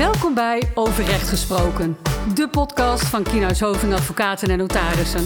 Welkom 0.00 0.34
bij 0.34 0.70
Over 0.74 1.04
Recht 1.04 1.28
Gesproken, 1.28 1.96
de 2.34 2.48
podcast 2.48 3.04
van 3.04 3.22
Kienhuis 3.22 3.60
Hoving 3.60 3.92
Advocaten 3.92 4.50
en 4.50 4.58
Notarissen. 4.58 5.20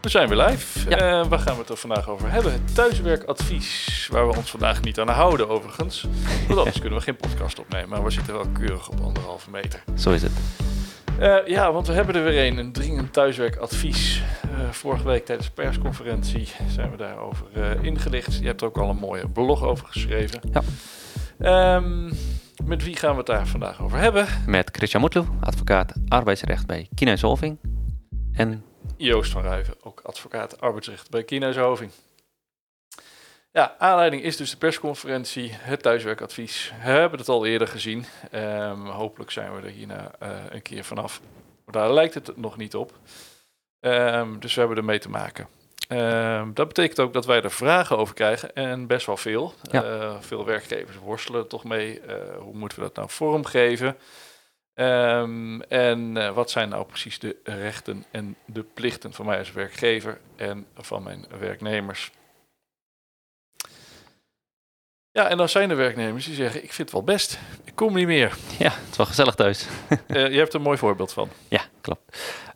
We 0.00 0.08
zijn 0.08 0.28
weer 0.28 0.46
live. 0.46 0.90
Ja. 0.90 1.20
Uh, 1.20 1.28
waar 1.28 1.38
gaan 1.38 1.54
we 1.54 1.60
het 1.60 1.68
er 1.68 1.76
vandaag 1.76 2.08
over 2.08 2.30
hebben? 2.30 2.52
Het 2.52 2.74
thuiswerkadvies, 2.74 4.08
waar 4.12 4.28
we 4.28 4.36
ons 4.36 4.50
vandaag 4.50 4.80
niet 4.80 4.98
aan 4.98 5.08
houden 5.08 5.48
overigens. 5.48 6.06
Want 6.46 6.58
anders 6.58 6.80
kunnen 6.80 6.98
we 6.98 7.04
geen 7.04 7.16
podcast 7.16 7.58
opnemen, 7.58 7.88
maar 7.88 8.04
we 8.04 8.10
zitten 8.10 8.34
wel 8.34 8.46
keurig 8.52 8.88
op 8.88 9.00
anderhalve 9.00 9.50
meter. 9.50 9.82
Zo 9.96 10.10
is 10.10 10.22
het. 10.22 10.32
Uh, 11.20 11.46
ja, 11.46 11.72
want 11.72 11.86
we 11.86 11.92
hebben 11.92 12.14
er 12.14 12.24
weer 12.24 12.46
een, 12.46 12.58
een 12.58 12.72
dringend 12.72 13.12
thuiswerkadvies. 13.12 14.22
Uh, 14.50 14.70
vorige 14.70 15.04
week 15.04 15.24
tijdens 15.24 15.46
de 15.46 15.54
persconferentie 15.54 16.48
zijn 16.68 16.90
we 16.90 16.96
daarover 16.96 17.46
uh, 17.56 17.82
ingelicht. 17.82 18.38
Je 18.38 18.46
hebt 18.46 18.60
er 18.60 18.66
ook 18.66 18.78
al 18.78 18.90
een 18.90 18.96
mooie 18.96 19.28
blog 19.28 19.62
over 19.62 19.86
geschreven. 19.86 20.40
Ja. 21.38 21.74
Um, 21.76 22.12
met 22.64 22.84
wie 22.84 22.96
gaan 22.96 23.10
we 23.10 23.16
het 23.16 23.26
daar 23.26 23.46
vandaag 23.46 23.82
over 23.82 23.98
hebben? 23.98 24.26
Met 24.46 24.70
Christian 24.72 25.02
Moetloe, 25.02 25.24
advocaat 25.40 25.94
arbeidsrecht 26.08 26.66
bij 26.66 26.88
Kienhuis 26.94 27.20
Hoving. 27.20 27.58
En 28.32 28.64
Joost 28.96 29.32
van 29.32 29.42
Ruiven, 29.42 29.74
ook 29.82 30.00
advocaat 30.00 30.60
arbeidsrecht 30.60 31.10
bij 31.10 31.24
Kienhuis 31.24 31.56
Hoving. 31.56 31.90
Ja, 33.58 33.74
aanleiding 33.78 34.22
is 34.22 34.36
dus 34.36 34.50
de 34.50 34.56
persconferentie, 34.56 35.50
het 35.52 35.82
thuiswerkadvies. 35.82 36.72
We 36.82 36.90
hebben 36.90 37.18
het 37.18 37.28
al 37.28 37.46
eerder 37.46 37.68
gezien. 37.68 38.04
Um, 38.32 38.86
hopelijk 38.86 39.30
zijn 39.30 39.54
we 39.54 39.62
er 39.62 39.72
hierna 39.72 40.10
uh, 40.22 40.28
een 40.50 40.62
keer 40.62 40.84
vanaf. 40.84 41.20
Maar 41.64 41.74
daar 41.74 41.92
lijkt 41.92 42.14
het 42.14 42.36
nog 42.36 42.56
niet 42.56 42.74
op. 42.74 42.92
Um, 43.80 44.40
dus 44.40 44.54
we 44.54 44.60
hebben 44.60 44.78
ermee 44.78 44.98
te 44.98 45.08
maken. 45.08 45.48
Um, 45.88 46.54
dat 46.54 46.68
betekent 46.68 47.00
ook 47.00 47.12
dat 47.12 47.26
wij 47.26 47.42
er 47.42 47.50
vragen 47.50 47.98
over 47.98 48.14
krijgen 48.14 48.54
en 48.54 48.86
best 48.86 49.06
wel 49.06 49.16
veel. 49.16 49.54
Ja. 49.62 49.84
Uh, 49.84 50.16
veel 50.20 50.44
werkgevers 50.44 50.96
worstelen 50.96 51.40
er 51.40 51.46
toch 51.46 51.64
mee. 51.64 52.00
Uh, 52.00 52.14
hoe 52.38 52.54
moeten 52.54 52.78
we 52.78 52.84
dat 52.84 52.94
nou 52.94 53.10
vormgeven? 53.10 53.96
Um, 54.74 55.62
en 55.62 56.16
uh, 56.16 56.30
wat 56.30 56.50
zijn 56.50 56.68
nou 56.68 56.84
precies 56.84 57.18
de 57.18 57.36
rechten 57.42 58.04
en 58.10 58.36
de 58.46 58.62
plichten 58.62 59.12
van 59.12 59.26
mij 59.26 59.38
als 59.38 59.52
werkgever 59.52 60.18
en 60.36 60.66
van 60.76 61.02
mijn 61.02 61.26
werknemers? 61.38 62.10
Ja, 65.12 65.28
en 65.28 65.36
dan 65.36 65.48
zijn 65.48 65.70
er 65.70 65.76
werknemers 65.76 66.24
die 66.24 66.34
zeggen: 66.34 66.62
Ik 66.62 66.72
vind 66.72 66.90
het 66.90 66.92
wel 66.92 67.14
best, 67.14 67.38
ik 67.64 67.74
kom 67.74 67.94
niet 67.94 68.06
meer. 68.06 68.36
Ja, 68.58 68.70
het 68.70 68.90
is 68.90 68.96
wel 68.96 69.06
gezellig 69.06 69.34
thuis. 69.34 69.66
uh, 70.08 70.28
je 70.32 70.38
hebt 70.38 70.52
er 70.52 70.58
een 70.58 70.64
mooi 70.64 70.78
voorbeeld 70.78 71.12
van. 71.12 71.28
Ja, 71.48 71.60
klopt. 71.80 72.02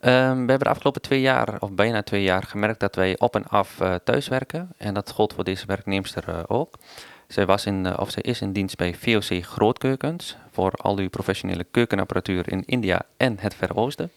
Um, 0.00 0.10
we 0.10 0.50
hebben 0.50 0.58
de 0.58 0.68
afgelopen 0.68 1.02
twee 1.02 1.20
jaar, 1.20 1.60
of 1.60 1.72
bijna 1.72 2.02
twee 2.02 2.22
jaar, 2.22 2.42
gemerkt 2.42 2.80
dat 2.80 2.94
wij 2.94 3.18
op 3.18 3.34
en 3.34 3.46
af 3.46 3.80
uh, 3.80 3.94
thuiswerken. 4.04 4.72
En 4.76 4.94
dat 4.94 5.10
gold 5.10 5.32
voor 5.34 5.44
deze 5.44 5.66
werknemster 5.66 6.24
uh, 6.28 6.38
ook. 6.46 6.78
Zij, 7.26 7.46
was 7.46 7.66
in, 7.66 7.98
of 7.98 8.10
zij 8.10 8.22
is 8.22 8.40
in 8.40 8.52
dienst 8.52 8.76
bij 8.76 8.94
VOC 8.94 9.44
Grootkeukens 9.44 10.36
voor 10.50 10.72
al 10.72 10.98
uw 10.98 11.08
professionele 11.08 11.64
keukenapparatuur 11.70 12.52
in 12.52 12.64
India 12.64 13.02
en 13.16 13.36
het 13.38 13.54
Verre 13.54 13.74
Oosten. 13.74 14.10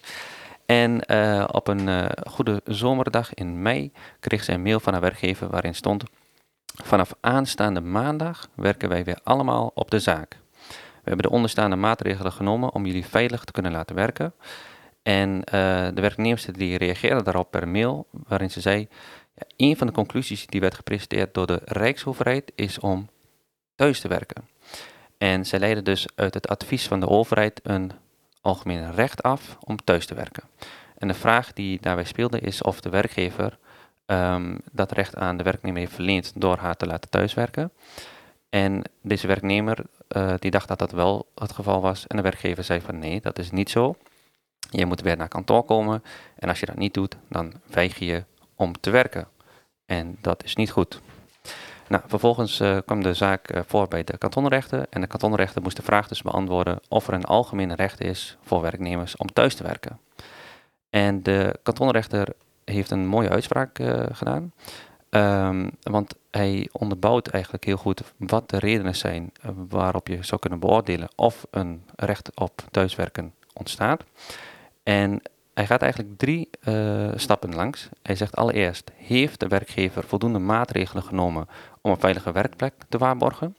En 0.66 1.02
uh, 1.08 1.44
op 1.52 1.68
een 1.68 1.88
uh, 1.88 2.06
goede 2.30 2.62
zomerdag 2.66 3.34
in 3.34 3.62
mei 3.62 3.92
kreeg 4.20 4.44
zij 4.44 4.54
een 4.54 4.62
mail 4.62 4.80
van 4.80 4.94
haar 4.94 5.02
werkgever 5.02 5.50
waarin 5.50 5.76
stond: 5.76 6.04
Vanaf 6.84 7.14
aanstaande 7.22 7.82
maandag 7.82 8.48
werken 8.56 8.90
wij 8.90 9.04
weer 9.04 9.20
allemaal 9.24 9.72
op 9.74 9.92
de 9.92 10.00
zaak. 10.00 10.38
We 10.70 11.12
hebben 11.12 11.30
de 11.30 11.36
onderstaande 11.36 11.76
maatregelen 11.76 12.32
genomen 12.32 12.74
om 12.74 12.86
jullie 12.86 13.06
veilig 13.06 13.44
te 13.44 13.52
kunnen 13.52 13.72
laten 13.72 13.96
werken. 13.96 14.34
En 15.04 15.30
uh, 15.30 15.44
de 15.94 16.02
werknemster 16.02 16.54
die 16.58 16.78
reageerde 16.78 17.24
daarop 17.24 17.52
per 17.52 17.68
mail, 17.68 18.08
waarin 18.12 18.52
ze 18.52 18.62
zei: 18.62 18.88
ja, 19.36 19.44
Een 19.58 19.78
van 19.78 19.88
de 19.88 19.94
conclusies 19.94 20.48
die 20.48 20.62
werd 20.62 20.76
gepresenteerd 20.76 21.34
door 21.34 21.48
de 21.48 21.62
Rijksoverheid 21.66 22.52
is 22.56 22.80
om 22.80 23.10
thuis 23.76 24.00
te 24.00 24.08
werken. 24.08 24.48
En 25.18 25.46
zij 25.46 25.60
leiden 25.60 25.84
dus 25.84 26.08
uit 26.16 26.34
het 26.34 26.48
advies 26.48 26.88
van 26.88 27.00
de 27.00 27.08
overheid 27.08 27.60
een 27.64 27.92
algemeen 28.42 28.94
recht 28.94 29.24
af 29.24 29.58
om 29.60 29.78
thuis 29.84 30.06
te 30.06 30.16
werken. 30.16 30.44
En 30.98 31.08
de 31.08 31.14
vraag 31.14 31.54
die 31.54 31.80
daarbij 31.82 32.04
speelde 32.04 32.40
is 32.40 32.62
of 32.62 32.82
de 32.82 32.90
werkgever 32.90 33.58
um, 34.06 34.58
dat 34.72 34.92
recht 34.92 35.16
aan 35.16 35.38
de 35.38 35.44
werknemer 35.44 35.80
heeft 35.80 35.94
verleend 35.94 36.32
door 36.36 36.58
haar 36.58 36.76
te 36.76 36.86
laten 36.86 37.10
thuiswerken. 37.10 37.72
En 38.50 38.84
deze 39.02 39.28
werknemer 39.28 39.78
uh, 40.10 40.34
die 40.40 40.52
dacht 40.52 40.68
dat 40.68 40.80
dat 40.80 40.92
wel 40.92 41.32
het 41.36 41.52
geval 41.52 41.82
was. 41.82 42.08
En 42.08 42.16
de 42.16 42.24
werkgever 42.24 42.64
zei 42.64 42.82
van 42.82 43.00
nee, 43.00 43.22
dat 43.22 43.40
is 43.40 43.52
niet 43.52 43.70
zo. 43.70 43.96
Je 44.70 44.86
moet 44.86 45.02
weer 45.02 45.18
naar 45.18 45.28
kantoor 45.28 45.64
komen. 45.64 46.04
En 46.36 46.50
als 46.50 46.60
je 46.60 46.66
dat 46.66 46.76
niet 46.76 46.94
doet, 46.94 47.18
dan 47.30 47.54
weiger 47.68 48.06
je 48.06 48.24
om 48.56 48.80
te 48.80 48.90
werken. 48.90 49.28
En 49.86 50.18
dat 50.22 50.44
is 50.44 50.56
niet 50.56 50.72
goed. 50.72 51.02
Nou, 51.88 52.04
vervolgens 52.08 52.60
uh, 52.60 52.78
kwam 52.86 53.04
de 53.04 53.14
zaak 53.14 53.54
uh, 53.54 53.62
voor 53.66 53.88
bij 53.88 54.04
de 54.04 54.18
kantonrechten. 54.18 54.86
En 54.90 55.02
de 55.02 55.08
kantonrechten 55.08 55.62
moest 55.62 55.76
de 55.76 55.82
vraag 55.84 56.08
dus 56.08 56.22
beantwoorden 56.22 56.80
of 56.88 57.08
er 57.08 57.14
een 57.14 57.26
algemeen 57.26 57.76
recht 57.76 58.02
is 58.02 58.38
voor 58.42 58.62
werknemers 58.62 59.18
om 59.18 59.28
thuis 59.34 59.56
te 59.56 59.64
werken. 59.64 60.00
En 60.90 61.24
de 61.24 61.60
kantonrechter 61.64 62.28
heeft 62.66 62.92
een 62.92 63.08
mooie 63.08 63.30
uitspraak 63.30 63.80
uh, 63.80 64.04
gedaan. 64.12 64.54
Um, 65.10 65.72
want 65.82 66.16
hij 66.32 66.70
onderbouwt 66.72 67.28
eigenlijk 67.28 67.64
heel 67.66 67.78
goed 67.78 68.02
wat 68.18 68.50
de 68.50 68.60
redenen 68.60 68.96
zijn 68.96 69.32
waarop 69.68 70.08
je 70.08 70.18
zou 70.24 70.42
kunnen 70.42 70.60
beoordelen 70.60 71.08
of 71.16 71.46
een 71.52 71.84
recht 71.96 72.32
op 72.36 72.62
thuiswerken 72.72 73.34
ontstaat. 73.54 74.04
En 74.84 75.22
hij 75.54 75.66
gaat 75.66 75.82
eigenlijk 75.82 76.18
drie 76.18 76.50
uh, 76.68 77.12
stappen 77.16 77.56
langs. 77.56 77.90
Hij 78.02 78.16
zegt 78.16 78.36
allereerst, 78.36 78.92
heeft 78.96 79.40
de 79.40 79.48
werkgever 79.48 80.04
voldoende 80.04 80.40
maatregelen 80.40 81.04
genomen 81.04 81.48
om 81.82 81.92
een 81.92 82.00
veilige 82.00 82.32
werkplek 82.32 82.74
te 82.90 82.98
waarborgen? 82.98 83.56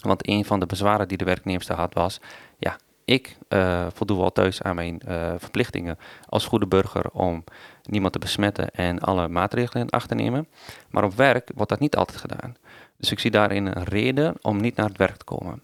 Want 0.00 0.28
een 0.28 0.44
van 0.44 0.60
de 0.60 0.66
bezwaren 0.66 1.08
die 1.08 1.16
de 1.16 1.24
werknemster 1.24 1.76
had 1.76 1.94
was, 1.94 2.20
ja, 2.58 2.76
ik 3.04 3.36
uh, 3.48 3.86
voldoe 3.92 4.18
wel 4.18 4.32
thuis 4.32 4.62
aan 4.62 4.74
mijn 4.74 5.00
uh, 5.08 5.32
verplichtingen 5.38 5.98
als 6.28 6.46
goede 6.46 6.66
burger 6.66 7.10
om 7.10 7.44
niemand 7.82 8.12
te 8.12 8.18
besmetten 8.18 8.70
en 8.70 8.98
alle 8.98 9.28
maatregelen 9.28 9.82
in 9.82 9.90
acht 9.90 10.08
te 10.08 10.14
nemen. 10.14 10.48
Maar 10.90 11.04
op 11.04 11.14
werk 11.14 11.50
wordt 11.54 11.70
dat 11.70 11.80
niet 11.80 11.96
altijd 11.96 12.18
gedaan. 12.18 12.56
Dus 12.96 13.10
ik 13.10 13.18
zie 13.18 13.30
daarin 13.30 13.66
een 13.66 13.84
reden 13.84 14.34
om 14.40 14.60
niet 14.60 14.76
naar 14.76 14.88
het 14.88 14.96
werk 14.96 15.16
te 15.16 15.24
komen. 15.24 15.62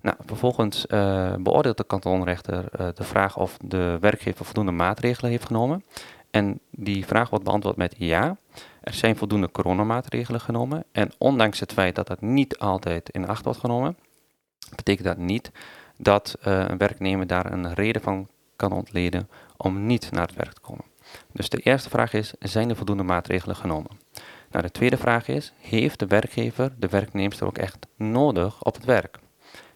Nou, 0.00 0.16
vervolgens 0.26 0.86
uh, 0.88 1.34
beoordeelt 1.38 1.76
de 1.76 1.84
kantonrechter 1.84 2.64
de 2.94 3.04
vraag 3.04 3.36
of 3.36 3.56
de 3.64 3.96
werkgever 4.00 4.44
voldoende 4.44 4.72
maatregelen 4.72 5.30
heeft 5.30 5.46
genomen. 5.46 5.84
En 6.34 6.60
die 6.70 7.06
vraag 7.06 7.30
wordt 7.30 7.44
beantwoord 7.44 7.76
met 7.76 7.94
ja. 7.98 8.36
Er 8.80 8.94
zijn 8.94 9.16
voldoende 9.16 9.50
coronamaatregelen 9.50 10.40
genomen. 10.40 10.84
En 10.92 11.10
ondanks 11.18 11.60
het 11.60 11.72
feit 11.72 11.94
dat 11.94 12.06
dat 12.06 12.20
niet 12.20 12.58
altijd 12.58 13.10
in 13.10 13.28
acht 13.28 13.44
wordt 13.44 13.58
genomen, 13.58 13.96
betekent 14.76 15.06
dat 15.06 15.16
niet 15.16 15.50
dat 15.96 16.36
uh, 16.46 16.64
een 16.68 16.78
werknemer 16.78 17.26
daar 17.26 17.52
een 17.52 17.74
reden 17.74 18.02
van 18.02 18.28
kan 18.56 18.72
ontleden 18.72 19.28
om 19.56 19.86
niet 19.86 20.10
naar 20.10 20.26
het 20.26 20.36
werk 20.36 20.52
te 20.52 20.60
komen. 20.60 20.84
Dus 21.32 21.48
de 21.48 21.58
eerste 21.58 21.90
vraag 21.90 22.12
is, 22.12 22.32
zijn 22.38 22.70
er 22.70 22.76
voldoende 22.76 23.02
maatregelen 23.02 23.56
genomen? 23.56 23.90
Nou, 24.50 24.64
de 24.64 24.70
tweede 24.70 24.96
vraag 24.96 25.28
is, 25.28 25.52
heeft 25.58 25.98
de 25.98 26.06
werkgever 26.06 26.72
de 26.78 26.88
werknemster 26.88 27.46
ook 27.46 27.58
echt 27.58 27.86
nodig 27.96 28.62
op 28.62 28.74
het 28.74 28.84
werk? 28.84 29.18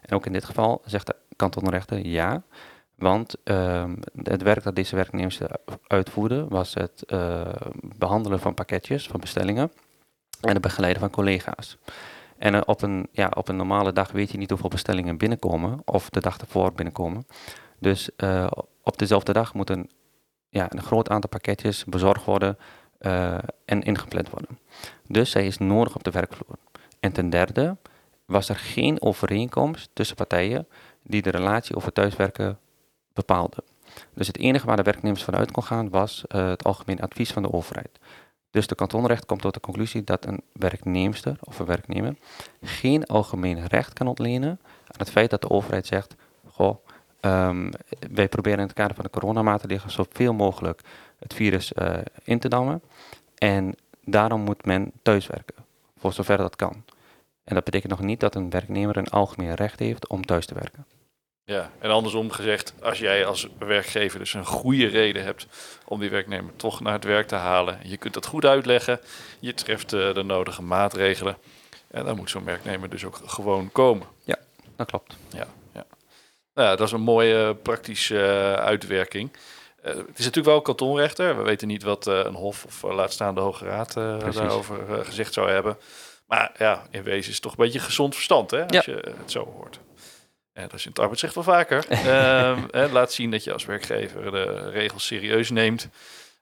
En 0.00 0.16
ook 0.16 0.26
in 0.26 0.32
dit 0.32 0.44
geval 0.44 0.82
zegt 0.84 1.06
de 1.06 1.16
kantonrechter 1.36 2.06
ja, 2.06 2.42
want 2.94 3.36
uh, 3.44 3.90
het 4.22 4.42
werk 4.42 4.62
dat 4.62 4.76
deze 4.76 4.96
werknemers 4.96 5.38
uitvoerde 5.86 6.46
was 6.48 6.74
het 6.74 7.04
uh, 7.06 7.40
behandelen 7.98 8.40
van 8.40 8.54
pakketjes, 8.54 9.06
van 9.06 9.20
bestellingen 9.20 9.72
en 10.40 10.52
het 10.52 10.60
begeleiden 10.60 11.00
van 11.00 11.10
collega's. 11.10 11.76
En 12.38 12.54
uh, 12.54 12.60
op, 12.64 12.82
een, 12.82 13.08
ja, 13.12 13.30
op 13.36 13.48
een 13.48 13.56
normale 13.56 13.92
dag 13.92 14.10
weet 14.10 14.30
je 14.30 14.38
niet 14.38 14.50
hoeveel 14.50 14.68
bestellingen 14.68 15.16
binnenkomen 15.16 15.82
of 15.84 16.10
de 16.10 16.20
dag 16.20 16.38
ervoor 16.38 16.72
binnenkomen. 16.72 17.26
Dus 17.78 18.10
uh, 18.16 18.50
op 18.82 18.98
dezelfde 18.98 19.32
dag 19.32 19.54
moet 19.54 19.70
een, 19.70 19.90
ja, 20.48 20.66
een 20.72 20.82
groot 20.82 21.08
aantal 21.08 21.30
pakketjes 21.30 21.84
bezorgd 21.84 22.24
worden 22.24 22.58
en 23.64 23.82
ingepland 23.82 24.30
worden. 24.30 24.58
Dus 25.06 25.30
zij 25.30 25.46
is 25.46 25.58
nodig 25.58 25.94
op 25.94 26.04
de 26.04 26.10
werkvloer. 26.10 26.56
En 27.00 27.12
ten 27.12 27.30
derde, 27.30 27.76
was 28.28 28.48
er 28.48 28.56
geen 28.56 29.02
overeenkomst 29.02 29.90
tussen 29.92 30.16
partijen 30.16 30.68
die 31.02 31.22
de 31.22 31.30
relatie 31.30 31.76
over 31.76 31.92
thuiswerken 31.92 32.58
bepaalde. 33.12 33.64
Dus 34.14 34.26
het 34.26 34.38
enige 34.38 34.66
waar 34.66 34.76
de 34.76 34.82
werknemers 34.82 35.24
vanuit 35.24 35.50
kon 35.50 35.62
gaan 35.62 35.90
was 35.90 36.24
het 36.28 36.64
algemeen 36.64 37.00
advies 37.00 37.32
van 37.32 37.42
de 37.42 37.52
overheid. 37.52 37.98
Dus 38.50 38.66
de 38.66 38.74
kantonrecht 38.74 39.26
komt 39.26 39.40
tot 39.40 39.54
de 39.54 39.60
conclusie 39.60 40.04
dat 40.04 40.26
een 40.26 40.40
werknemster 40.52 41.36
of 41.40 41.58
een 41.58 41.66
werknemer 41.66 42.16
geen 42.62 43.06
algemeen 43.06 43.66
recht 43.66 43.92
kan 43.92 44.06
ontlenen 44.06 44.50
aan 44.84 44.98
het 44.98 45.10
feit 45.10 45.30
dat 45.30 45.40
de 45.40 45.50
overheid 45.50 45.86
zegt: 45.86 46.14
Goh, 46.46 46.76
um, 47.20 47.70
wij 48.10 48.28
proberen 48.28 48.58
in 48.58 48.64
het 48.64 48.74
kader 48.74 48.94
van 48.94 49.04
de 49.04 49.10
coronamaatregelen 49.10 49.92
zoveel 49.92 50.32
mogelijk 50.32 50.80
het 51.18 51.34
virus 51.34 51.72
uh, 51.72 51.96
in 52.24 52.38
te 52.38 52.48
dammen. 52.48 52.82
En 53.34 53.74
daarom 54.04 54.40
moet 54.40 54.64
men 54.64 54.92
thuiswerken, 55.02 55.64
voor 55.98 56.12
zover 56.12 56.36
dat 56.36 56.56
kan. 56.56 56.84
En 57.44 57.54
dat 57.54 57.64
betekent 57.64 57.90
nog 57.90 58.00
niet 58.00 58.20
dat 58.20 58.34
een 58.34 58.50
werknemer 58.50 58.96
een 58.96 59.10
algemeen 59.10 59.54
recht 59.54 59.78
heeft 59.78 60.08
om 60.08 60.24
thuis 60.24 60.46
te 60.46 60.54
werken. 60.54 60.86
Ja, 61.48 61.70
en 61.78 61.90
andersom 61.90 62.30
gezegd, 62.30 62.74
als 62.82 62.98
jij 62.98 63.26
als 63.26 63.48
werkgever 63.58 64.18
dus 64.18 64.34
een 64.34 64.46
goede 64.46 64.86
reden 64.86 65.24
hebt 65.24 65.46
om 65.84 66.00
die 66.00 66.10
werknemer 66.10 66.56
toch 66.56 66.80
naar 66.80 66.92
het 66.92 67.04
werk 67.04 67.28
te 67.28 67.34
halen, 67.34 67.78
je 67.82 67.96
kunt 67.96 68.14
dat 68.14 68.26
goed 68.26 68.44
uitleggen, 68.44 69.00
je 69.38 69.54
treft 69.54 69.92
uh, 69.92 70.14
de 70.14 70.22
nodige 70.22 70.62
maatregelen, 70.62 71.36
en 71.90 72.04
dan 72.04 72.16
moet 72.16 72.30
zo'n 72.30 72.44
werknemer 72.44 72.88
dus 72.88 73.04
ook 73.04 73.20
gewoon 73.26 73.72
komen. 73.72 74.06
Ja, 74.24 74.36
dat 74.76 74.86
klopt. 74.86 75.16
Ja, 75.28 75.46
ja. 75.74 75.86
Nou, 76.54 76.76
dat 76.76 76.86
is 76.86 76.92
een 76.92 77.00
mooie 77.00 77.54
praktische 77.54 78.14
uh, 78.14 78.52
uitwerking. 78.52 79.30
Uh, 79.32 79.84
het 79.84 79.96
is 79.96 80.24
natuurlijk 80.24 80.46
wel 80.46 80.62
kantonrechter. 80.62 81.36
We 81.36 81.42
weten 81.42 81.68
niet 81.68 81.82
wat 81.82 82.06
een 82.06 82.34
hof 82.34 82.64
of 82.64 82.82
laatstaande 82.82 83.40
hoge 83.40 83.64
raad 83.64 83.94
daarover 83.94 85.04
gezegd 85.04 85.32
zou 85.32 85.50
hebben. 85.50 85.78
Maar 86.26 86.52
ja, 86.58 86.86
in 86.90 87.02
wezen 87.02 87.28
is 87.28 87.34
het 87.34 87.42
toch 87.42 87.52
een 87.52 87.64
beetje 87.64 87.80
gezond 87.80 88.14
verstand, 88.14 88.50
hè, 88.50 88.66
als 88.66 88.84
ja. 88.84 88.92
je 88.92 89.14
het 89.18 89.30
zo 89.30 89.52
hoort. 89.56 89.80
En 90.58 90.64
dat 90.64 90.78
is 90.78 90.84
in 90.84 90.90
het 90.90 90.98
arbeidsrecht 90.98 91.34
wel 91.34 91.44
vaker. 91.44 91.84
um, 92.82 92.92
laat 92.92 93.12
zien 93.12 93.30
dat 93.30 93.44
je 93.44 93.52
als 93.52 93.64
werkgever 93.64 94.30
de 94.30 94.70
regels 94.70 95.06
serieus 95.06 95.50
neemt. 95.50 95.88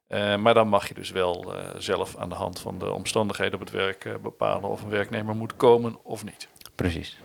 Uh, 0.09 0.37
maar 0.37 0.55
dan 0.55 0.69
mag 0.69 0.89
je 0.89 0.95
dus 0.95 1.11
wel 1.11 1.55
uh, 1.55 1.69
zelf 1.79 2.17
aan 2.17 2.29
de 2.29 2.35
hand 2.35 2.61
van 2.61 2.79
de 2.79 2.93
omstandigheden 2.93 3.55
op 3.55 3.61
het 3.61 3.71
werk 3.71 4.05
uh, 4.05 4.15
bepalen 4.23 4.71
of 4.71 4.83
een 4.83 4.89
werknemer 4.89 5.37
moet 5.37 5.57
komen 5.57 5.99
of 6.03 6.25
niet. 6.25 6.49
Precies. 6.75 7.19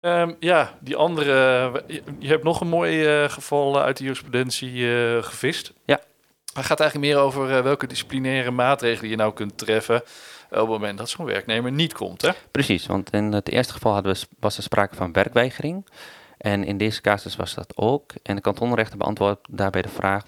Um, 0.00 0.36
ja, 0.40 0.78
die 0.80 0.96
andere. 0.96 1.34
Je, 1.86 2.02
je 2.18 2.28
hebt 2.28 2.44
nog 2.44 2.60
een 2.60 2.68
mooi 2.68 3.28
geval 3.28 3.80
uit 3.80 3.96
de 3.96 4.02
jurisprudentie 4.02 4.82
gevist. 5.22 5.72
Ja. 5.84 6.00
Het 6.52 6.64
gaat 6.66 6.80
eigenlijk 6.80 7.12
meer 7.12 7.22
over 7.22 7.62
welke 7.62 7.86
disciplinaire 7.86 8.50
maatregelen 8.50 9.10
je 9.10 9.16
nou 9.16 9.32
kunt 9.32 9.58
treffen 9.58 10.02
op 10.50 10.58
het 10.58 10.68
moment 10.68 10.98
dat 10.98 11.08
zo'n 11.08 11.26
werknemer 11.26 11.72
niet 11.72 11.92
komt. 11.92 12.22
Hè? 12.22 12.30
Precies, 12.50 12.86
want 12.86 13.10
in 13.12 13.32
het 13.32 13.48
eerste 13.48 13.72
geval 13.72 13.92
hadden 13.92 14.14
we, 14.14 14.26
was 14.38 14.56
er 14.56 14.62
sprake 14.62 14.96
van 14.96 15.12
werkweigering. 15.12 15.86
En 16.38 16.64
in 16.64 16.76
deze 16.76 17.00
casus 17.00 17.36
was 17.36 17.54
dat 17.54 17.76
ook. 17.76 18.12
En 18.22 18.36
de 18.36 18.42
kantonrechter 18.42 18.98
beantwoordt 18.98 19.40
daarbij 19.50 19.82
de 19.82 19.88
vraag: 19.88 20.24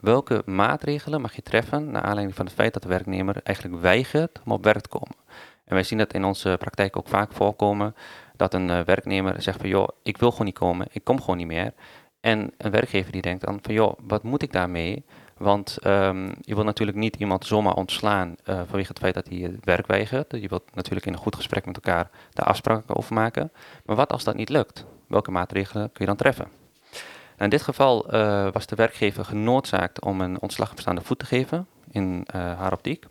welke 0.00 0.42
maatregelen 0.46 1.20
mag 1.20 1.34
je 1.34 1.42
treffen 1.42 1.90
naar 1.90 2.02
aanleiding 2.02 2.36
van 2.36 2.46
het 2.46 2.54
feit 2.54 2.72
dat 2.72 2.82
de 2.82 2.88
werknemer 2.88 3.40
eigenlijk 3.42 3.82
weigert 3.82 4.40
om 4.44 4.52
op 4.52 4.64
werk 4.64 4.80
te 4.80 4.88
komen? 4.88 5.16
En 5.64 5.74
wij 5.74 5.82
zien 5.82 5.98
dat 5.98 6.14
in 6.14 6.24
onze 6.24 6.56
praktijk 6.58 6.96
ook 6.96 7.08
vaak 7.08 7.32
voorkomen 7.32 7.94
dat 8.36 8.54
een 8.54 8.68
uh, 8.68 8.80
werknemer 8.80 9.42
zegt 9.42 9.60
van 9.60 9.68
joh, 9.68 9.88
ik 10.02 10.16
wil 10.16 10.30
gewoon 10.30 10.46
niet 10.46 10.58
komen, 10.58 10.86
ik 10.90 11.04
kom 11.04 11.20
gewoon 11.20 11.36
niet 11.36 11.46
meer. 11.46 11.72
En 12.20 12.52
een 12.58 12.70
werkgever 12.70 13.12
die 13.12 13.22
denkt 13.22 13.44
dan 13.44 13.58
van 13.62 13.74
joh, 13.74 13.98
wat 14.02 14.22
moet 14.22 14.42
ik 14.42 14.52
daarmee? 14.52 15.04
Want 15.36 15.78
um, 15.86 16.26
je 16.40 16.54
wilt 16.54 16.66
natuurlijk 16.66 16.98
niet 16.98 17.16
iemand 17.16 17.46
zomaar 17.46 17.74
ontslaan 17.74 18.28
uh, 18.28 18.60
vanwege 18.66 18.88
het 18.88 18.98
feit 18.98 19.14
dat 19.14 19.28
hij 19.28 19.38
het 19.38 19.64
werk 19.64 19.86
weigert. 19.86 20.32
Je 20.32 20.48
wilt 20.48 20.74
natuurlijk 20.74 21.06
in 21.06 21.12
een 21.12 21.18
goed 21.18 21.36
gesprek 21.36 21.66
met 21.66 21.74
elkaar 21.74 22.10
de 22.32 22.42
afspraken 22.42 22.96
over 22.96 23.14
maken. 23.14 23.52
Maar 23.84 23.96
wat 23.96 24.12
als 24.12 24.24
dat 24.24 24.36
niet 24.36 24.48
lukt? 24.48 24.84
welke 25.06 25.30
maatregelen 25.30 25.92
kun 25.92 26.00
je 26.00 26.06
dan 26.06 26.16
treffen? 26.16 26.48
Nou, 26.90 27.44
in 27.44 27.48
dit 27.48 27.62
geval 27.62 28.14
uh, 28.14 28.48
was 28.52 28.66
de 28.66 28.76
werkgever 28.76 29.24
genoodzaakt 29.24 30.00
om 30.00 30.20
een 30.20 30.40
ontslag 30.40 30.68
op 30.70 30.74
bestaande 30.74 31.00
voet 31.00 31.18
te 31.18 31.26
geven 31.26 31.66
in 31.90 32.26
uh, 32.34 32.58
haar 32.58 32.72
optiek. 32.72 33.06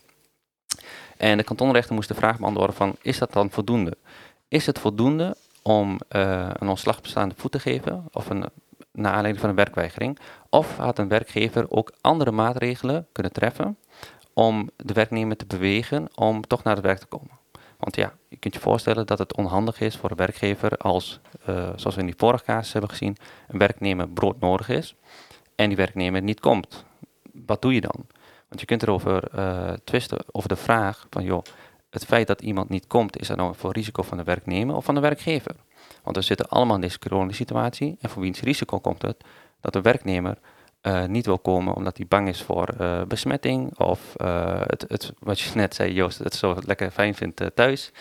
En 1.17 1.37
de 1.37 1.43
kantonrechter 1.43 1.95
moest 1.95 2.07
de 2.07 2.13
vraag 2.13 2.39
beantwoorden 2.39 2.75
van, 2.75 2.95
is 3.01 3.17
dat 3.17 3.33
dan 3.33 3.51
voldoende? 3.51 3.97
Is 4.47 4.65
het 4.65 4.79
voldoende 4.79 5.35
om 5.61 5.99
een 6.07 6.67
ontslag 6.67 6.97
op 6.97 7.03
bestaande 7.03 7.35
voet 7.37 7.51
te 7.51 7.59
geven, 7.59 8.05
of 8.11 8.29
een, 8.29 8.45
naar 8.93 9.11
aanleiding 9.11 9.39
van 9.39 9.49
een 9.49 9.55
werkweigering? 9.55 10.19
Of 10.49 10.77
had 10.77 10.99
een 10.99 11.07
werkgever 11.07 11.65
ook 11.69 11.93
andere 12.01 12.31
maatregelen 12.31 13.07
kunnen 13.11 13.31
treffen 13.31 13.77
om 14.33 14.69
de 14.77 14.93
werknemer 14.93 15.37
te 15.37 15.45
bewegen 15.45 16.07
om 16.15 16.41
toch 16.41 16.63
naar 16.63 16.75
het 16.75 16.85
werk 16.85 16.99
te 16.99 17.05
komen? 17.05 17.41
Want 17.77 17.95
ja, 17.95 18.13
je 18.27 18.37
kunt 18.37 18.53
je 18.53 18.59
voorstellen 18.59 19.07
dat 19.07 19.19
het 19.19 19.35
onhandig 19.35 19.79
is 19.79 19.97
voor 19.97 20.11
een 20.11 20.17
werkgever 20.17 20.77
als, 20.77 21.19
uh, 21.49 21.69
zoals 21.75 21.95
we 21.95 22.01
in 22.01 22.05
die 22.05 22.15
vorige 22.17 22.43
casus 22.43 22.71
hebben 22.71 22.89
gezien, 22.89 23.17
een 23.47 23.59
werknemer 23.59 24.09
broodnodig 24.09 24.69
is 24.69 24.95
en 25.55 25.67
die 25.67 25.77
werknemer 25.77 26.21
niet 26.21 26.39
komt. 26.39 26.85
Wat 27.31 27.61
doe 27.61 27.73
je 27.73 27.81
dan? 27.81 28.05
Want 28.47 28.59
je 28.59 28.65
kunt 28.65 28.83
erover 28.83 29.23
uh, 29.35 29.73
twisten 29.83 30.19
over 30.31 30.49
de 30.49 30.55
vraag 30.55 31.07
van, 31.09 31.23
joh, 31.23 31.41
het 31.89 32.05
feit 32.05 32.27
dat 32.27 32.41
iemand 32.41 32.69
niet 32.69 32.87
komt, 32.87 33.19
is 33.19 33.27
dat 33.27 33.37
nou 33.37 33.55
voor 33.55 33.71
risico 33.71 34.03
van 34.03 34.17
de 34.17 34.23
werknemer 34.23 34.75
of 34.75 34.85
van 34.85 34.95
de 34.95 35.01
werkgever? 35.01 35.55
Want 36.03 36.15
we 36.15 36.21
zitten 36.21 36.49
allemaal 36.49 36.75
in 36.75 36.81
deze 36.81 36.99
coronasituatie 36.99 37.97
en 38.01 38.09
voor 38.09 38.21
wiens 38.21 38.41
risico 38.41 38.79
komt 38.79 39.01
het 39.01 39.23
dat 39.61 39.73
de 39.73 39.81
werknemer 39.81 40.37
uh, 40.81 41.05
niet 41.05 41.25
wil 41.25 41.39
komen 41.39 41.73
omdat 41.73 41.97
hij 41.97 42.05
bang 42.07 42.27
is 42.27 42.41
voor 42.41 42.69
uh, 42.81 43.01
besmetting 43.01 43.79
of 43.79 43.99
uh, 44.17 44.61
het, 44.65 44.85
het, 44.87 45.13
wat 45.19 45.39
je 45.39 45.49
net 45.53 45.75
zei, 45.75 45.93
Joost, 45.93 46.17
het 46.17 46.35
zo 46.35 46.57
lekker 46.65 46.91
fijn 46.91 47.15
vindt 47.15 47.41
thuis. 47.55 47.91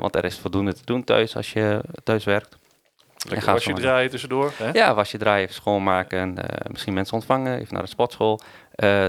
want 0.00 0.16
er 0.16 0.24
is 0.24 0.38
voldoende 0.38 0.74
te 0.74 0.84
doen 0.84 1.04
thuis 1.04 1.36
als 1.36 1.52
je 1.52 1.80
thuis 2.02 2.24
werkt. 2.24 2.56
Lekker 3.28 3.52
was 3.52 3.64
je 3.64 3.72
draaien 3.72 4.10
tussendoor. 4.10 4.52
Hè? 4.56 4.70
Ja, 4.72 4.94
was 4.94 5.10
je 5.10 5.18
draaien, 5.18 5.42
even 5.42 5.54
schoonmaken, 5.54 6.38
misschien 6.70 6.94
mensen 6.94 7.14
ontvangen, 7.14 7.60
even 7.60 7.74
naar 7.74 7.82
de 7.82 7.88
sportschool. 7.88 8.40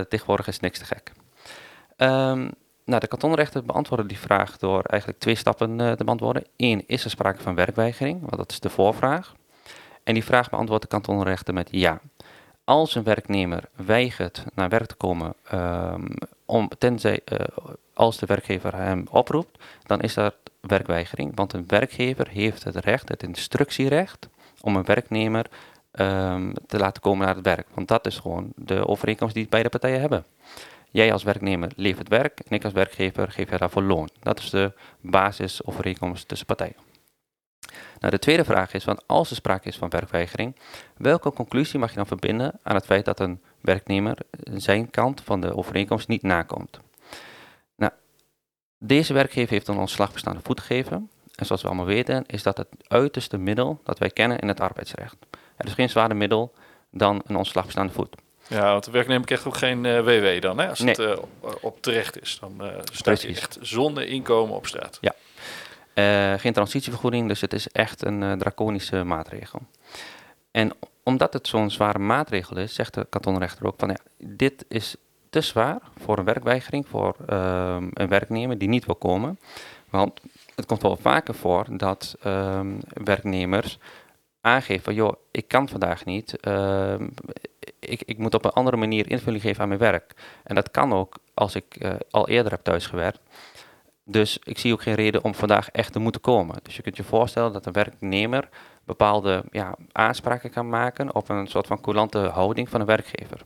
tegenwoordig 0.10 0.48
is 0.48 0.60
niks 0.60 0.80
te 0.80 0.86
gek. 0.86 1.12
Um, 1.98 2.52
nou, 2.86 3.00
de 3.00 3.08
kantonrechter 3.08 3.64
beantwoordde 3.64 4.08
die 4.08 4.18
vraag 4.18 4.58
door 4.58 4.82
eigenlijk 4.82 5.22
twee 5.22 5.36
stappen 5.36 5.78
te 5.78 6.04
beantwoorden. 6.04 6.44
Eén, 6.58 6.84
is 6.88 7.04
er 7.04 7.10
sprake 7.10 7.42
van 7.42 7.56
werkweigering? 7.56 8.20
Want 8.20 8.38
dat 8.38 8.52
is 8.52 8.60
de 8.60 8.70
voorvraag. 8.70 9.34
En 10.04 10.14
die 10.14 10.24
vraag 10.24 10.50
beantwoordt 10.50 10.84
de 10.84 10.90
kantonrechter 10.90 11.54
met 11.54 11.68
ja 11.72 12.00
als 12.66 12.96
een 12.96 13.04
werknemer 13.04 13.64
weigert 13.76 14.44
naar 14.54 14.70
werk 14.70 14.86
te 14.86 14.96
komen, 14.96 15.34
um, 15.54 16.08
om, 16.46 16.70
tenzij 16.78 17.20
uh, 17.32 17.40
als 17.94 18.18
de 18.18 18.26
werkgever 18.26 18.76
hem 18.76 19.06
oproept, 19.10 19.64
dan 19.84 20.02
is 20.02 20.14
dat 20.14 20.36
werkweigering. 20.60 21.32
Want 21.36 21.54
een 21.54 21.64
werkgever 21.68 22.28
heeft 22.28 22.64
het 22.64 22.76
recht, 22.76 23.10
het 23.10 23.24
instructierecht, 23.24 24.30
om 24.62 24.76
een 24.76 24.86
werknemer 24.86 25.46
um, 25.92 26.54
te 26.68 26.78
laten 26.78 27.02
komen 27.02 27.26
naar 27.26 27.36
het 27.36 27.46
werk. 27.46 27.68
Want 27.74 27.88
dat 27.88 28.06
is 28.06 28.18
gewoon 28.18 28.52
de 28.56 28.88
overeenkomst 28.88 29.36
die 29.36 29.48
beide 29.50 29.70
partijen 29.70 30.00
hebben. 30.00 30.26
Jij 30.96 31.14
als 31.14 31.24
werknemer 31.24 31.72
levert 31.76 32.08
werk 32.08 32.40
en 32.40 32.56
ik 32.56 32.64
als 32.64 32.74
werkgever 32.74 33.32
geef 33.32 33.50
je 33.50 33.58
daarvoor 33.58 33.84
loon. 33.84 34.10
Dat 34.20 34.40
is 34.40 34.50
de 34.50 34.74
basisovereenkomst 35.02 36.28
tussen 36.28 36.48
partijen. 36.48 36.76
Nou, 38.00 38.12
de 38.12 38.20
tweede 38.20 38.44
vraag 38.44 38.74
is, 38.74 38.84
van 38.84 39.00
als 39.06 39.30
er 39.30 39.36
sprake 39.36 39.68
is 39.68 39.78
van 39.78 39.90
werkweigering, 39.90 40.56
welke 40.98 41.34
conclusie 41.34 41.80
mag 41.80 41.90
je 41.90 41.96
dan 41.96 42.08
verbinden 42.08 42.60
aan 42.64 42.76
het 42.76 42.86
feit 42.86 43.06
dat 43.06 43.20
een 43.20 43.42
werknemer 43.62 44.18
zijn 44.54 44.90
kant 44.90 45.22
van 45.22 45.42
de 45.42 45.56
overeenkomst 45.56 46.08
niet 46.08 46.22
nakomt? 46.22 46.80
Nou, 47.76 47.92
deze 48.80 49.14
werkgever 49.14 49.52
heeft 49.52 49.68
een 49.68 49.78
ontslagbestaande 49.78 50.42
voet 50.44 50.60
gegeven. 50.60 51.10
En 51.36 51.46
zoals 51.46 51.62
we 51.62 51.68
allemaal 51.68 51.86
weten, 51.86 52.26
is 52.26 52.44
dat 52.44 52.58
het 52.58 52.70
uiterste 52.88 53.38
middel 53.38 53.82
dat 53.84 54.00
wij 54.00 54.10
kennen 54.10 54.40
in 54.40 54.48
het 54.48 54.60
arbeidsrecht. 54.60 55.16
Er 55.56 55.66
is 55.66 55.74
geen 55.74 55.90
zwaarder 55.90 56.18
middel 56.18 56.54
dan 56.92 57.22
een 57.26 57.36
ontslagbestaande 57.36 57.94
voet. 57.94 58.16
Ja, 58.48 58.72
want 58.72 58.84
de 58.84 58.92
werknemer 58.92 59.26
krijgt 59.26 59.46
ook 59.46 59.58
geen 59.58 59.84
uh, 59.84 59.98
eh, 59.98 60.06
WW 60.06 60.42
dan, 60.42 60.58
hè? 60.58 60.70
Als 60.70 60.80
het 60.80 61.00
uh, 61.00 61.18
op 61.62 61.82
terecht 61.82 62.22
is. 62.22 62.38
Dan 62.40 62.54
uh, 62.62 62.68
staat 62.92 63.22
je 63.22 63.28
echt 63.28 63.58
zonder 63.62 64.08
inkomen 64.08 64.56
op 64.56 64.68
straat. 64.68 65.00
Ja, 65.02 65.14
geen 66.38 66.54
transitievergoeding, 66.54 67.28
dus 67.28 67.42
het 67.42 67.54
is 67.54 67.68
echt 67.68 68.06
een 68.06 68.38
draconische 68.38 69.04
maatregel. 69.04 69.60
En 70.52 70.72
omdat 71.04 71.34
het 71.34 71.48
zo'n 71.48 71.72
zware 71.72 72.00
maatregel 72.00 72.58
is, 72.58 72.74
zegt 72.74 72.94
de 72.94 73.08
kantonrechter 73.10 73.66
ook 73.66 73.76
van 73.78 73.90
ja, 73.90 73.98
dit 74.18 74.66
is 74.68 74.96
te 75.30 75.42
zwaar 75.42 75.80
voor 75.98 76.18
een 76.18 76.26
werkweigering, 76.26 76.88
voor 76.88 77.16
uh, 77.30 77.78
een 77.94 78.08
werknemer 78.08 78.58
die 78.58 78.68
niet 78.68 78.86
wil 78.86 78.96
komen. 78.96 79.40
Want 79.90 80.22
het 80.56 80.66
komt 80.66 80.82
wel 80.82 80.98
vaker 80.98 81.34
voor 81.34 81.66
dat 81.70 82.16
ehm, 82.22 82.80
werknemers 83.04 83.78
aangeven 84.42 84.84
van 84.84 84.94
joh, 84.94 85.14
ik 85.32 85.48
kan 85.48 85.70
vandaag 85.70 86.06
niet, 86.06 86.40
ehm, 86.40 87.08
ik, 87.86 88.02
ik 88.06 88.18
moet 88.18 88.34
op 88.34 88.46
een 88.46 88.52
andere 88.52 88.78
manier 88.78 89.10
invulling 89.10 89.42
geven 89.42 89.62
aan 89.62 89.68
mijn 89.68 89.80
werk. 89.80 90.14
En 90.44 90.56
dat 90.56 90.72
kan 90.72 90.94
ook 90.94 91.18
als 91.34 91.56
ik 91.56 91.76
uh, 91.80 91.94
al 92.10 92.30
eerder 92.30 92.52
heb 92.52 92.64
thuisgewerkt. 92.64 93.20
Dus 94.04 94.40
ik 94.44 94.58
zie 94.58 94.74
ook 94.74 94.82
geen 94.82 94.96
reden 94.96 95.24
om 95.24 95.36
vandaag 95.36 95.70
echt 95.70 95.92
te 95.94 96.00
moeten 96.00 96.22
komen. 96.22 96.60
Dus 96.64 96.76
je 96.76 96.82
kunt 96.82 96.98
je 96.98 97.04
voorstellen 97.04 97.54
dat 97.54 97.66
een 97.66 97.74
werknemer 97.74 98.50
bepaalde 98.84 99.44
ja, 99.52 99.76
aanspraken 99.92 100.50
kan 100.50 100.70
maken 100.70 101.16
op 101.16 101.30
een 101.30 101.48
soort 101.48 101.68
van 101.68 101.82
coulante 101.82 102.18
houding 102.20 102.70
van 102.70 102.80
een 102.80 102.86
werkgever. 102.86 103.42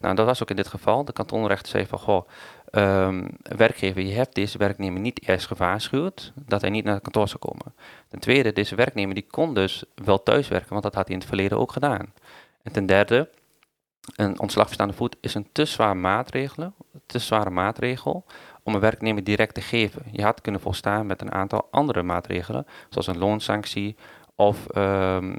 Nou, 0.00 0.14
dat 0.14 0.26
was 0.26 0.42
ook 0.42 0.50
in 0.50 0.56
dit 0.56 0.68
geval. 0.68 1.04
De 1.04 1.12
kantonrechter 1.12 1.68
zei 1.68 1.86
van, 1.86 1.98
goh, 1.98 2.28
um, 2.70 3.28
werkgever, 3.42 4.02
je 4.02 4.14
hebt 4.14 4.34
deze 4.34 4.58
werknemer 4.58 5.00
niet 5.00 5.28
eerst 5.28 5.46
gewaarschuwd 5.46 6.32
dat 6.34 6.60
hij 6.60 6.70
niet 6.70 6.84
naar 6.84 6.94
het 6.94 7.02
kantoor 7.02 7.28
zou 7.28 7.38
komen. 7.38 7.74
Ten 8.08 8.18
tweede, 8.18 8.52
deze 8.52 8.74
werknemer 8.74 9.14
die 9.14 9.26
kon 9.30 9.54
dus 9.54 9.84
wel 9.94 10.22
thuiswerken, 10.22 10.70
want 10.70 10.82
dat 10.82 10.94
had 10.94 11.04
hij 11.04 11.14
in 11.14 11.20
het 11.20 11.28
verleden 11.28 11.58
ook 11.58 11.72
gedaan. 11.72 12.12
En 12.62 12.72
ten 12.72 12.86
derde, 12.86 13.28
een 14.14 14.40
ontslagverstaande 14.40 14.94
voet 14.94 15.16
is 15.20 15.34
een 15.34 15.48
te 15.52 15.64
zwaar 15.64 15.96
maatregel, 15.96 16.72
te 17.06 17.18
zware 17.18 17.50
maatregel 17.50 18.24
om 18.62 18.74
een 18.74 18.80
werknemer 18.80 19.24
direct 19.24 19.54
te 19.54 19.60
geven. 19.60 20.02
Je 20.12 20.22
had 20.22 20.40
kunnen 20.40 20.60
volstaan 20.60 21.06
met 21.06 21.20
een 21.20 21.32
aantal 21.32 21.68
andere 21.70 22.02
maatregelen, 22.02 22.66
zoals 22.88 23.06
een 23.06 23.18
loonsanctie 23.18 23.96
of 24.34 24.76
um, 24.76 25.30
uh, 25.30 25.34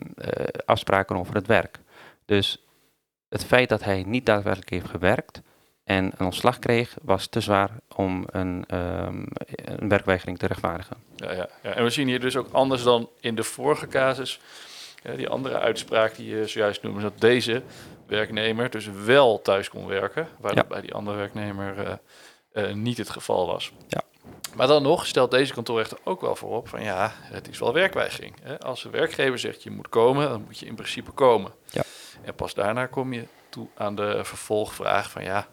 afspraken 0.65 1.15
over 1.15 1.36
het 1.36 1.48
werk. 1.48 1.80
Dus 2.25 2.65
het 3.30 3.46
feit 3.46 3.70
dat 3.70 3.84
hij 3.84 4.03
niet 4.03 4.25
daadwerkelijk 4.25 4.70
heeft 4.70 4.89
gewerkt 4.89 5.41
en 5.84 6.12
een 6.18 6.25
ontslag 6.25 6.60
kreeg, 6.60 6.96
was 7.01 7.27
te 7.27 7.41
zwaar 7.41 7.70
om 7.96 8.24
een, 8.32 8.63
ehm, 8.68 9.24
een 9.65 9.89
werkweigering 9.89 10.38
te 10.38 10.48
rechtvaardigen. 10.48 10.98
Ja, 11.15 11.32
ja, 11.32 11.50
ja, 11.63 11.70
en 11.74 11.84
we 11.84 11.89
zien 11.89 12.08
hier 12.08 12.20
dus 12.20 12.36
ook 12.36 12.51
anders 12.51 12.84
dan 12.84 13.10
in 13.20 13.36
de 13.36 13.44
vorige 13.44 13.88
casus. 13.88 14.39
Die 15.15 15.30
andere 15.30 15.60
uitspraak 15.60 16.15
die 16.15 16.36
je 16.36 16.48
zojuist 16.48 16.84
noemde, 16.84 17.01
dat 17.01 17.20
deze 17.20 17.63
werknemer 18.12 18.70
dus 18.70 18.89
wel 19.06 19.41
thuis 19.41 19.70
kon 19.70 19.88
werken, 19.88 20.27
waar 20.39 20.56
dat 20.56 20.68
bij 20.68 20.82
die 20.82 20.94
andere 20.94 21.18
werknemer 21.18 21.77
eh, 21.80 21.94
eh, 22.51 22.75
niet 22.75 22.98
het 22.98 23.10
geval 23.10 23.48
was. 23.48 23.72
Ja. 23.88 24.01
Maar 24.56 24.68
dan 24.68 24.84
nog 24.84 25.06
stelt 25.06 25.32
deze 25.32 25.53
kantoorrechter 25.53 25.98
ook 26.03 26.22
wel 26.22 26.36
voorop 26.36 26.68
van 26.68 26.84
ja, 26.84 27.12
het 27.15 27.48
is 27.48 27.60
wel 27.60 27.74
werkweigering. 27.74 28.36
Hè? 28.41 28.60
Als 28.60 28.84
de 28.84 28.89
werkgever 28.89 29.39
zegt 29.39 29.63
je 29.63 29.72
moet 29.72 29.89
komen, 29.89 30.30
dan 30.30 30.44
moet 30.44 30.60
je 30.60 30.65
in 30.65 30.75
principe 30.75 31.12
komen. 31.12 31.51
Ja. 31.70 31.84
En 32.22 32.36
pas 32.36 32.53
daarna 32.53 32.86
kom 32.86 33.13
je 33.13 33.27
toe 33.50 33.68
aan 33.75 33.96
de 33.96 34.20
vervolgvraag 34.24 35.12
van 35.12 35.24
ja, 35.24 35.48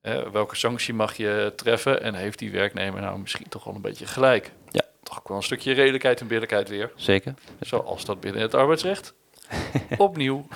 eh, 0.00 0.22
welke 0.32 0.56
sanctie 0.56 0.94
mag 0.94 1.16
je 1.16 1.52
treffen 1.56 2.02
en 2.02 2.14
heeft 2.14 2.38
die 2.38 2.50
werknemer 2.50 3.00
nou 3.00 3.18
misschien 3.18 3.48
toch 3.48 3.64
wel 3.64 3.74
een 3.74 3.80
beetje 3.80 4.06
gelijk? 4.06 4.52
Ja. 4.70 4.82
Toch 5.02 5.18
ook 5.18 5.28
wel 5.28 5.36
een 5.36 5.42
stukje 5.42 5.72
redelijkheid 5.72 6.20
en 6.20 6.26
billijkheid 6.26 6.68
weer. 6.68 6.92
Zeker. 6.96 7.34
Zoals 7.60 8.04
dat 8.04 8.20
binnen 8.20 8.42
het 8.42 8.54
arbeidsrecht 8.54 9.14
opnieuw 9.96 10.46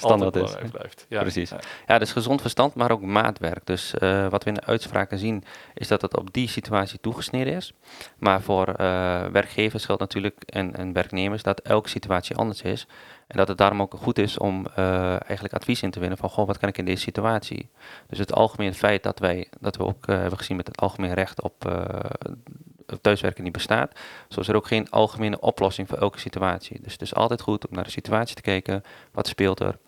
Standaard 0.00 0.36
is. 0.36 0.70
blijft. 0.70 1.06
Ja, 1.08 1.20
Precies. 1.20 1.50
Ja, 1.50 1.60
Ja, 1.86 1.98
dus 1.98 2.12
gezond 2.12 2.40
verstand, 2.40 2.74
maar 2.74 2.90
ook 2.90 3.02
maatwerk. 3.02 3.66
Dus 3.66 3.94
eh, 3.94 4.28
wat 4.28 4.44
we 4.44 4.48
in 4.48 4.54
de 4.54 4.64
uitspraken 4.64 5.18
zien, 5.18 5.44
is 5.74 5.88
dat 5.88 6.02
het 6.02 6.16
op 6.16 6.32
die 6.32 6.48
situatie 6.48 7.00
toegesneden 7.00 7.54
is. 7.54 7.72
Maar 8.18 8.42
voor 8.42 8.66
eh, 8.66 8.76
werkgevers 9.26 9.84
geldt 9.84 10.00
natuurlijk 10.00 10.42
en, 10.46 10.76
en 10.76 10.92
werknemers 10.92 11.42
dat 11.42 11.60
elke 11.60 11.88
situatie 11.88 12.36
anders 12.36 12.62
is. 12.62 12.86
En 13.26 13.36
dat 13.36 13.48
het 13.48 13.58
daarom 13.58 13.82
ook 13.82 13.94
goed 14.02 14.18
is 14.18 14.38
om 14.38 14.66
eh, 14.74 15.10
eigenlijk 15.10 15.54
advies 15.54 15.82
in 15.82 15.90
te 15.90 16.00
winnen 16.00 16.18
van, 16.18 16.30
goh, 16.30 16.46
wat 16.46 16.58
kan 16.58 16.68
ik 16.68 16.78
in 16.78 16.84
deze 16.84 17.02
situatie? 17.02 17.70
Dus 18.06 18.18
het 18.18 18.32
algemeen 18.32 18.74
feit 18.74 19.02
dat 19.02 19.18
wij, 19.18 19.48
dat 19.60 19.76
we 19.76 19.84
ook 19.84 20.06
hebben 20.06 20.38
gezien 20.38 20.56
met 20.56 20.66
het 20.66 20.80
algemeen 20.80 21.14
recht 21.14 21.42
op 21.42 21.64
thuiswerken 23.00 23.44
niet 23.44 23.52
bestaat. 23.52 23.92
Zo 24.28 24.40
is 24.40 24.48
er 24.48 24.56
ook 24.56 24.66
geen 24.66 24.90
algemene 24.90 25.40
oplossing 25.40 25.88
voor 25.88 25.98
elke 25.98 26.18
situatie. 26.18 26.80
Dus 26.82 26.92
het 26.92 27.02
is 27.02 27.14
altijd 27.14 27.40
goed 27.40 27.68
om 27.68 27.74
naar 27.74 27.84
de 27.84 27.90
situatie 27.90 28.36
te 28.36 28.42
kijken, 28.42 28.82
wat 29.12 29.26
speelt 29.26 29.60
er? 29.60 29.78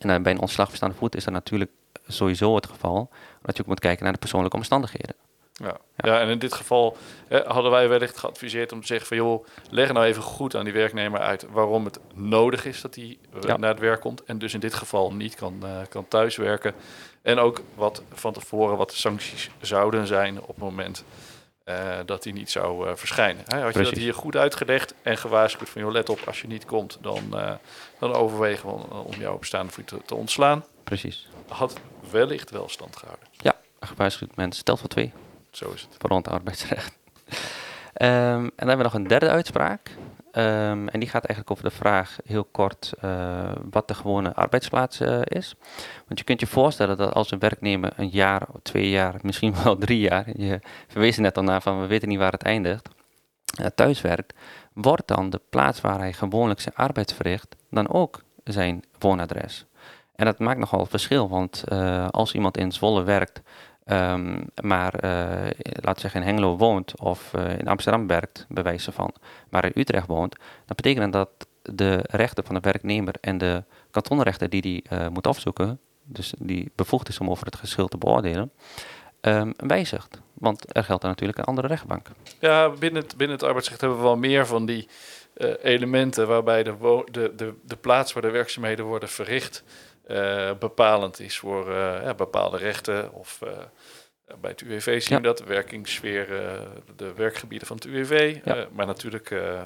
En 0.00 0.08
dan 0.08 0.22
bij 0.22 0.32
een 0.32 0.40
ontslag 0.40 0.66
verstaande 0.66 0.96
voet 0.96 1.16
is 1.16 1.24
dat 1.24 1.32
natuurlijk 1.32 1.70
sowieso 2.06 2.54
het 2.54 2.66
geval. 2.66 3.10
Dat 3.42 3.56
je 3.56 3.62
ook 3.62 3.68
moet 3.68 3.80
kijken 3.80 4.04
naar 4.04 4.12
de 4.12 4.18
persoonlijke 4.18 4.56
omstandigheden. 4.56 5.14
ja. 5.52 5.76
ja, 5.96 6.20
en 6.20 6.28
in 6.28 6.38
dit 6.38 6.52
geval 6.52 6.96
hè, 7.28 7.40
hadden 7.46 7.70
wij 7.70 7.88
wellicht 7.88 8.18
geadviseerd 8.18 8.72
om 8.72 8.80
te 8.80 8.86
zeggen 8.86 9.06
van 9.06 9.16
joh, 9.16 9.46
leg 9.70 9.92
nou 9.92 10.06
even 10.06 10.22
goed 10.22 10.56
aan 10.56 10.64
die 10.64 10.72
werknemer 10.72 11.20
uit 11.20 11.46
waarom 11.50 11.84
het 11.84 11.98
nodig 12.14 12.64
is 12.64 12.80
dat 12.80 12.94
hij 12.94 13.18
eh, 13.34 13.40
Ja. 13.42 13.56
naar 13.56 13.70
het 13.70 13.80
werk 13.80 14.00
komt. 14.00 14.24
En 14.24 14.38
dus 14.38 14.54
in 14.54 14.60
dit 14.60 14.74
geval 14.74 15.12
niet 15.12 15.34
kan, 15.34 15.58
eh, 15.62 15.70
kan 15.88 16.08
thuiswerken. 16.08 16.74
En 17.22 17.38
ook 17.38 17.60
wat 17.74 18.02
van 18.12 18.32
tevoren 18.32 18.76
wat 18.76 18.90
de 18.90 18.96
sancties 18.96 19.50
zouden 19.60 20.06
zijn 20.06 20.40
op 20.40 20.48
het 20.48 20.58
moment 20.58 21.04
eh, 21.68 21.98
dat 22.06 22.24
hij 22.24 22.32
niet 22.32 22.50
zou 22.50 22.88
eh, 22.88 22.96
verschijnen. 22.96 23.42
Hè, 23.46 23.60
had 23.60 23.74
je 23.74 23.82
dat 23.82 23.92
hier 23.92 24.14
goed 24.14 24.36
uitgelegd 24.36 24.94
en 25.02 25.18
gewaarschuwd 25.18 25.68
van 25.68 25.82
joh, 25.82 25.90
let 25.90 26.08
op, 26.08 26.20
als 26.26 26.40
je 26.40 26.46
niet 26.46 26.64
komt, 26.64 26.98
dan, 27.00 27.38
eh, 27.38 27.52
dan 27.98 28.12
overwegen 28.12 28.68
we 28.68 28.74
om, 28.74 28.82
om 28.90 29.14
jou 29.18 29.34
op 29.34 29.40
bestaande 29.40 29.72
voet 29.72 29.86
te, 29.86 29.96
te 30.06 30.14
ontslaan. 30.14 30.64
Precies. 30.84 31.28
Had 31.48 31.74
wellicht 32.10 32.50
wel 32.50 32.68
stand 32.68 32.96
gehouden. 32.96 33.28
Een 33.78 33.88
gewaarschuwd 33.88 34.36
mens 34.36 34.58
stelt 34.58 34.80
voor 34.80 34.88
twee, 34.88 35.12
Zo 35.50 35.72
is 35.72 35.82
het. 35.82 35.96
voor 35.98 36.10
rond 36.10 36.28
arbeidsrecht. 36.28 36.96
Ehm, 37.92 38.10
en 38.10 38.52
dan 38.56 38.68
hebben 38.68 38.76
we 38.76 38.82
nog 38.82 38.94
een 38.94 39.06
derde 39.06 39.28
uitspraak. 39.28 39.90
Ehm, 40.38 40.88
en 40.88 41.00
die 41.00 41.08
gaat 41.08 41.24
eigenlijk 41.24 41.50
over 41.50 41.64
de 41.64 41.76
vraag, 41.76 42.18
heel 42.24 42.44
kort, 42.44 42.92
eh, 43.00 43.52
wat 43.70 43.88
de 43.88 43.94
gewone 43.94 44.34
arbeidsplaats 44.34 45.00
eh, 45.00 45.20
is. 45.24 45.54
Want 46.06 46.18
je 46.18 46.24
kunt 46.24 46.40
je 46.40 46.46
voorstellen 46.46 46.96
dat 46.96 47.14
als 47.14 47.30
een 47.30 47.38
werknemer 47.38 47.92
een 47.96 48.08
jaar, 48.08 48.46
twee 48.62 48.90
jaar, 48.90 49.14
misschien 49.22 49.54
wel 49.62 49.76
drie 49.86 50.00
jaar, 50.00 50.24
je 50.34 50.60
verwees 50.86 51.16
er 51.16 51.22
net 51.22 51.36
al 51.36 51.42
naar 51.42 51.62
van 51.62 51.80
we 51.80 51.86
weten 51.86 52.08
niet 52.08 52.18
waar 52.18 52.32
het 52.32 52.42
eindigt, 52.42 52.88
eh, 53.60 53.66
thuis 53.66 54.00
werkt, 54.00 54.34
wordt 54.72 55.08
dan 55.08 55.30
de 55.30 55.40
plaats 55.50 55.80
waar 55.80 55.98
hij 55.98 56.12
gewoonlijk 56.12 56.60
zijn 56.60 56.74
arbeid 56.74 57.12
verricht, 57.12 57.56
dan 57.70 57.88
ook 57.88 58.22
zijn 58.44 58.84
woonadres. 58.98 59.66
En 60.14 60.24
dat 60.24 60.38
maakt 60.38 60.58
nogal 60.58 60.86
verschil, 60.86 61.28
want 61.28 61.64
als 62.10 62.34
iemand 62.34 62.56
in 62.56 62.72
Zwolle 62.72 63.02
werkt, 63.02 63.40
ehm, 63.88 64.40
maar 64.62 64.94
eh 64.94 65.50
we 65.94 66.00
zeggen 66.00 66.20
in 66.20 66.26
Hengelo 66.26 66.56
woont 66.56 67.00
of 67.00 67.34
eh, 67.34 67.58
in 67.58 67.68
Amsterdam 67.68 68.06
werkt, 68.06 68.46
bij 68.48 68.62
wijze 68.62 68.92
van, 68.92 69.14
maar 69.48 69.64
in 69.64 69.72
Utrecht 69.74 70.06
woont, 70.06 70.36
dan 70.38 70.76
betekent 70.76 71.12
dat 71.12 71.30
de 71.62 72.00
rechten 72.02 72.44
van 72.44 72.54
de 72.54 72.60
werknemer 72.60 73.14
en 73.20 73.38
de 73.38 73.64
kantonrechter 73.90 74.48
die 74.48 74.60
die 74.60 74.84
eh, 74.88 75.08
moet 75.08 75.26
afzoeken, 75.26 75.78
dus 76.04 76.34
die 76.38 76.70
bevoegd 76.74 77.08
is 77.08 77.18
om 77.20 77.30
over 77.30 77.46
het 77.46 77.56
geschil 77.56 77.88
te 77.88 77.98
beoordelen, 77.98 78.52
ehm, 79.20 79.52
wijzigt. 79.56 80.20
Want 80.34 80.76
er 80.76 80.84
geldt 80.84 81.02
dan 81.02 81.10
natuurlijk 81.10 81.38
een 81.38 81.44
andere 81.44 81.66
rechtbank. 81.66 82.06
Ja, 82.38 82.70
binnen 82.70 83.02
het, 83.02 83.16
binnen 83.16 83.36
het 83.36 83.46
arbeidsrecht 83.46 83.80
hebben 83.80 83.98
we 83.98 84.04
wel 84.04 84.16
meer 84.16 84.46
van 84.46 84.66
die 84.66 84.88
elementen 85.62 86.26
waarbij 86.28 86.62
de, 86.62 87.04
de, 87.10 87.54
de, 87.64 87.76
plaats 87.76 88.12
waar 88.12 88.22
de 88.22 88.30
werkzaamheden 88.30 88.84
worden 88.84 89.08
verricht 89.08 89.64
bepalend 90.58 91.20
is 91.20 91.38
voor 91.38 91.68
eh, 91.70 92.02
ja, 92.02 92.14
bepaalde 92.14 92.56
rechten. 92.56 93.12
Of 93.12 93.42
eh, 93.42 93.50
bij 94.40 94.50
het 94.50 94.60
UWV 94.60 95.02
zien 95.02 95.14
Ja. 95.16 95.16
we 95.16 95.22
dat, 95.22 95.38
de 95.38 95.44
werkingssfeer, 95.44 96.46
eh, 96.46 96.60
de 96.96 97.12
werkgebieden 97.14 97.66
van 97.66 97.76
het 97.76 97.84
UWV. 97.86 98.38
Ja. 98.44 98.56
eh, 98.56 98.64
maar 98.72 98.86
natuurlijk 98.86 99.30
eh, 99.30 99.62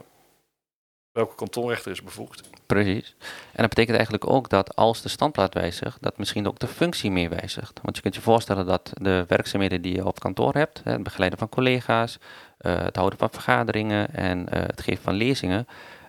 welke 1.13 1.35
kantonrechter 1.35 1.91
is 1.93 2.03
bevoegd. 2.03 2.51
Precies. 2.67 3.15
En 3.53 3.61
dat 3.61 3.69
betekent 3.69 3.97
eigenlijk 3.97 4.31
ook 4.31 4.49
dat 4.49 4.77
als 4.77 5.03
de 5.03 5.09
standplaats 5.09 5.55
wijzigt, 5.55 6.03
dat 6.03 6.19
misschien 6.19 6.47
ook 6.47 6.59
de 6.59 6.67
functie 6.67 7.11
mee 7.11 7.29
wijzigt. 7.29 7.81
Want 7.83 7.97
je 7.97 8.03
kunt 8.03 8.15
je 8.15 8.21
voorstellen 8.21 8.67
dat 8.67 8.91
de 8.95 9.25
werkzaamheden 9.29 9.83
die 9.83 9.95
je 9.95 10.07
op 10.07 10.21
kantoor 10.21 10.55
hebt, 10.55 10.81
hè, 10.85 10.93
het 10.93 11.03
begeleiden 11.03 11.39
van 11.39 11.49
collega's, 11.49 12.19
eh, 12.59 12.79
het 12.83 12.97
houden 12.97 13.19
van 13.19 13.31
vergaderingen 13.31 14.15
en 14.15 14.49
eh, 14.49 14.63
het 14.63 14.81
geven 14.81 15.03
van 15.03 15.15
lezingen, 15.15 15.67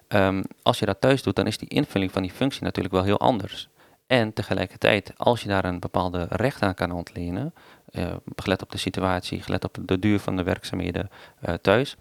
ehm, 0.07 0.43
als 0.61 0.79
je 0.79 0.85
dat 0.85 1.01
thuis 1.01 1.23
doet, 1.23 1.35
dan 1.35 1.47
is 1.47 1.57
die 1.57 1.69
invulling 1.69 2.11
van 2.11 2.21
die 2.21 2.31
functie 2.31 2.63
natuurlijk 2.63 2.93
wel 2.93 3.03
heel 3.03 3.19
anders. 3.19 3.69
En 4.07 4.33
tegelijkertijd, 4.33 5.13
als 5.17 5.41
je 5.41 5.47
daar 5.47 5.65
een 5.65 5.79
bepaalde 5.79 6.25
recht 6.29 6.61
aan 6.61 6.73
kan 6.73 6.91
ontlenen, 6.91 7.53
eh, 7.91 8.15
gelet 8.35 8.61
op 8.61 8.71
de 8.71 8.77
situatie, 8.77 9.41
gelet 9.41 9.63
op 9.63 9.77
de 9.81 9.99
duur 9.99 10.19
van 10.19 10.35
de 10.35 10.43
werkzaamheden 10.43 11.09
eh, 11.39 11.53
thuis, 11.53 11.97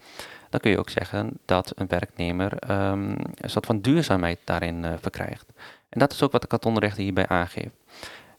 dan 0.49 0.59
kun 0.59 0.71
je 0.71 0.79
ook 0.79 0.89
zeggen 0.89 1.39
dat 1.45 1.71
een 1.75 1.87
werknemer 1.87 2.57
ehm, 2.57 3.09
een 3.35 3.49
soort 3.49 3.65
van 3.65 3.81
duurzaamheid 3.81 4.39
daarin 4.43 4.85
eh, 4.85 4.93
verkrijgt. 5.01 5.45
En 5.89 5.99
dat 5.99 6.11
is 6.11 6.23
ook 6.23 6.31
wat 6.31 6.41
de 6.41 6.47
kantonrechter 6.47 7.03
hierbij 7.03 7.27
aangeeft. 7.27 7.75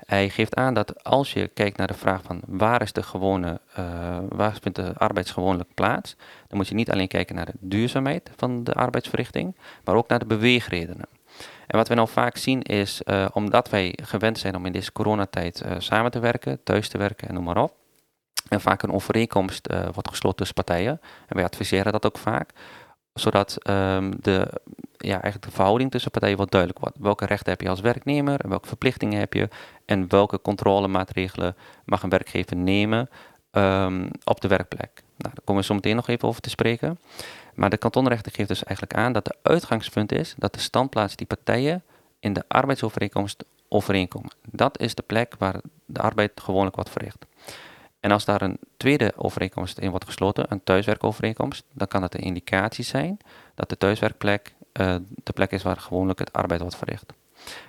Hij 0.07 0.29
geeft 0.29 0.55
aan 0.55 0.75
dat 0.75 1.05
als 1.05 1.33
je 1.33 1.49
kijkt 1.49 1.77
naar 1.77 1.87
de 1.87 1.95
vraag 1.95 2.23
van 2.23 2.41
waar 2.47 2.83
is 2.83 2.93
de 2.93 3.03
gewone, 3.03 3.61
eh, 3.75 4.19
waar 4.29 4.57
vindt 4.61 4.79
de 4.79 4.93
arbeidsgewoonlijk 4.95 5.75
plaats, 5.75 6.17
dan 6.49 6.59
moet 6.59 6.69
je 6.69 6.75
niet 6.75 6.91
alleen 6.91 7.09
kijken 7.09 7.35
naar 7.35 7.47
de 7.47 7.57
duurzaamheid 7.61 8.31
van 8.37 8.65
de 8.65 8.75
arbeidsverrichting, 8.75 9.57
maar 9.85 9.95
ook 9.95 10.09
naar 10.09 10.19
de 10.19 10.27
beweegredenen. 10.27 11.07
En 11.67 11.77
wat 11.79 11.89
we 11.89 11.95
nou 11.95 12.09
vaak 12.09 12.37
zien 12.37 12.63
is, 12.63 13.03
eh, 13.03 13.27
omdat 13.33 13.69
wij 13.71 13.99
gewend 14.03 14.39
zijn 14.39 14.57
om 14.57 14.67
in 14.67 14.73
deze 14.73 14.93
coronatijd 14.93 15.61
eh, 15.61 15.75
samen 15.79 16.11
te 16.11 16.19
werken, 16.19 16.63
thuis 16.63 16.89
te 16.89 16.99
werken 16.99 17.29
en 17.29 17.35
noem 17.35 17.45
maar 17.45 17.63
op, 17.63 17.75
en 18.49 18.61
vaak 18.61 18.83
een 18.83 18.93
overeenkomst 18.93 19.67
eh, 19.67 19.89
wordt 19.93 20.09
gesloten 20.09 20.39
tussen 20.39 20.65
partijen, 20.65 21.01
en 21.27 21.37
wij 21.37 21.45
adviseren 21.45 21.93
dat 21.93 22.07
ook 22.07 22.19
vaak, 22.19 22.51
zodat 23.13 23.57
ehm, 23.63 24.13
de, 24.21 24.61
ja, 24.97 25.13
eigenlijk 25.13 25.45
de 25.45 25.51
verhouding 25.51 25.91
tussen 25.91 26.11
partijen 26.11 26.37
wat 26.37 26.51
duidelijk 26.51 26.81
wordt. 26.81 26.97
Welke 27.01 27.27
rechten 27.27 27.51
heb 27.51 27.61
je 27.61 27.69
als 27.69 27.81
werknemer, 27.81 28.41
welke 28.49 28.69
verplichtingen 28.69 29.19
heb 29.19 29.33
je, 29.33 29.49
en 29.85 30.09
welke 30.09 30.41
controlemaatregelen 30.41 31.57
mag 31.85 32.03
een 32.03 32.09
werkgever 32.09 32.57
nemen 32.57 33.09
ehm, 33.51 34.09
op 34.25 34.41
de 34.41 34.49
werkplek. 34.49 35.03
Nou, 35.17 35.35
daar 35.35 35.45
komen 35.45 35.63
we 35.63 35.69
zo 35.69 35.75
meteen 35.75 35.97
nog 35.97 36.09
even 36.09 36.29
over 36.29 36.41
te 36.41 36.51
spreken. 36.51 36.99
Maar 37.55 37.71
de 37.71 37.77
kantonrechter 37.77 38.33
geeft 38.33 38.49
dus 38.49 38.65
eigenlijk 38.65 38.99
aan 38.99 39.13
dat 39.13 39.25
de 39.25 39.37
uitgangspunt 39.43 40.13
is 40.13 40.35
dat 40.37 40.55
de 40.55 40.61
standplaats 40.61 41.17
die 41.17 41.27
partijen 41.27 41.83
in 42.21 42.33
de 42.33 42.45
arbeidsovereenkomst 42.49 43.45
overeenkomen. 43.69 44.31
Dat 44.51 44.81
is 44.81 44.95
de 44.95 45.03
plek 45.03 45.35
waar 45.39 45.61
de 45.87 46.01
arbeid 46.01 46.33
gewoonlijk 46.41 46.75
wordt 46.75 46.91
verricht. 46.91 47.27
En 48.01 48.11
als 48.11 48.25
daar 48.25 48.43
een 48.43 48.59
tweede 48.77 49.13
overeenkomst 49.17 49.79
in 49.79 49.91
wordt 49.91 50.05
gesloten, 50.05 50.47
een 50.49 50.65
thuiswerkovereenkomst, 50.65 51.65
dan 51.73 51.89
kan 51.89 52.03
het 52.03 52.15
een 52.15 52.21
indicatie 52.21 52.85
zijn 52.85 53.19
dat 53.55 53.69
de 53.69 53.79
thuiswerkplek 53.79 54.55
eh, 54.75 54.97
de 55.25 55.33
plek 55.33 55.51
is 55.51 55.63
waar 55.63 55.77
gewoonlijk 55.77 56.19
het 56.19 56.33
arbeid 56.33 56.61
wordt 56.61 56.77
verricht. 56.77 57.13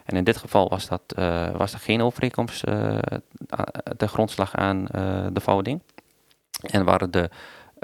En 0.03 0.15
in 0.15 0.23
dit 0.23 0.37
geval 0.37 0.69
was, 0.69 0.87
dat, 0.87 1.01
eh, 1.15 1.55
was 1.55 1.73
er 1.73 1.79
geen 1.79 2.01
overeenkomst 2.01 2.63
eh, 2.63 2.97
de 3.97 4.07
grondslag 4.07 4.55
aan 4.55 4.85
de 5.33 5.39
verhouding. 5.39 5.81
En 6.61 6.85
waren 6.85 7.11
de 7.11 7.29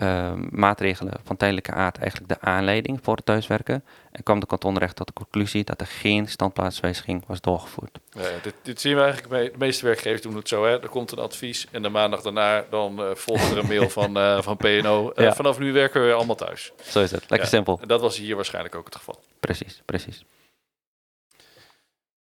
eh, 0.01 0.33
maatregelen 0.49 1.13
van 1.23 1.37
tijdelijke 1.37 1.71
aard 1.71 1.97
eigenlijk 1.97 2.29
de 2.33 2.41
aanleiding 2.47 2.99
voor 3.03 3.15
het 3.15 3.25
thuiswerken. 3.25 3.83
En 4.11 4.23
kwam 4.23 4.39
de 4.39 4.45
kantonrecht 4.45 4.95
tot 4.95 5.07
de 5.07 5.13
conclusie 5.13 5.63
dat 5.63 5.81
er 5.81 5.87
geen 5.87 6.27
standplaatswijziging 6.27 7.23
was 7.27 7.41
doorgevoerd. 7.41 7.99
Ja, 8.11 8.21
dit, 8.41 8.53
dit 8.61 8.81
zien 8.81 8.95
we 8.95 9.01
eigenlijk 9.01 9.29
bij 9.29 9.43
de 9.51 9.57
meeste 9.57 9.85
werkgevers 9.85 10.21
doen 10.21 10.35
het 10.35 10.47
zo. 10.47 10.65
Hè? 10.65 10.81
Er 10.81 10.89
komt 10.89 11.11
een 11.11 11.17
advies 11.19 11.67
en 11.71 11.81
de 11.81 11.89
maandag 11.89 12.21
daarna 12.21 12.65
dan 12.69 12.99
eh, 13.03 13.15
volgt 13.15 13.51
er 13.51 13.57
een 13.57 13.67
mail 13.67 13.89
van, 13.99 14.17
eh, 14.17 14.41
van 14.41 14.57
PNO. 14.57 15.11
Eh, 15.11 15.23
Ja. 15.25 15.33
Vanaf 15.33 15.59
nu 15.59 15.73
werken 15.73 16.07
we 16.07 16.13
allemaal 16.13 16.35
thuis. 16.35 16.71
Zo 16.83 17.01
is 17.01 17.11
het. 17.11 17.19
Lekker 17.19 17.39
Ja. 17.39 17.45
simpel. 17.45 17.77
En 17.81 17.87
dat 17.87 18.01
was 18.01 18.17
hier 18.17 18.35
waarschijnlijk 18.35 18.75
ook 18.75 18.85
het 18.85 18.95
geval. 18.95 19.19
Precies, 19.39 19.81
precies. 19.85 20.25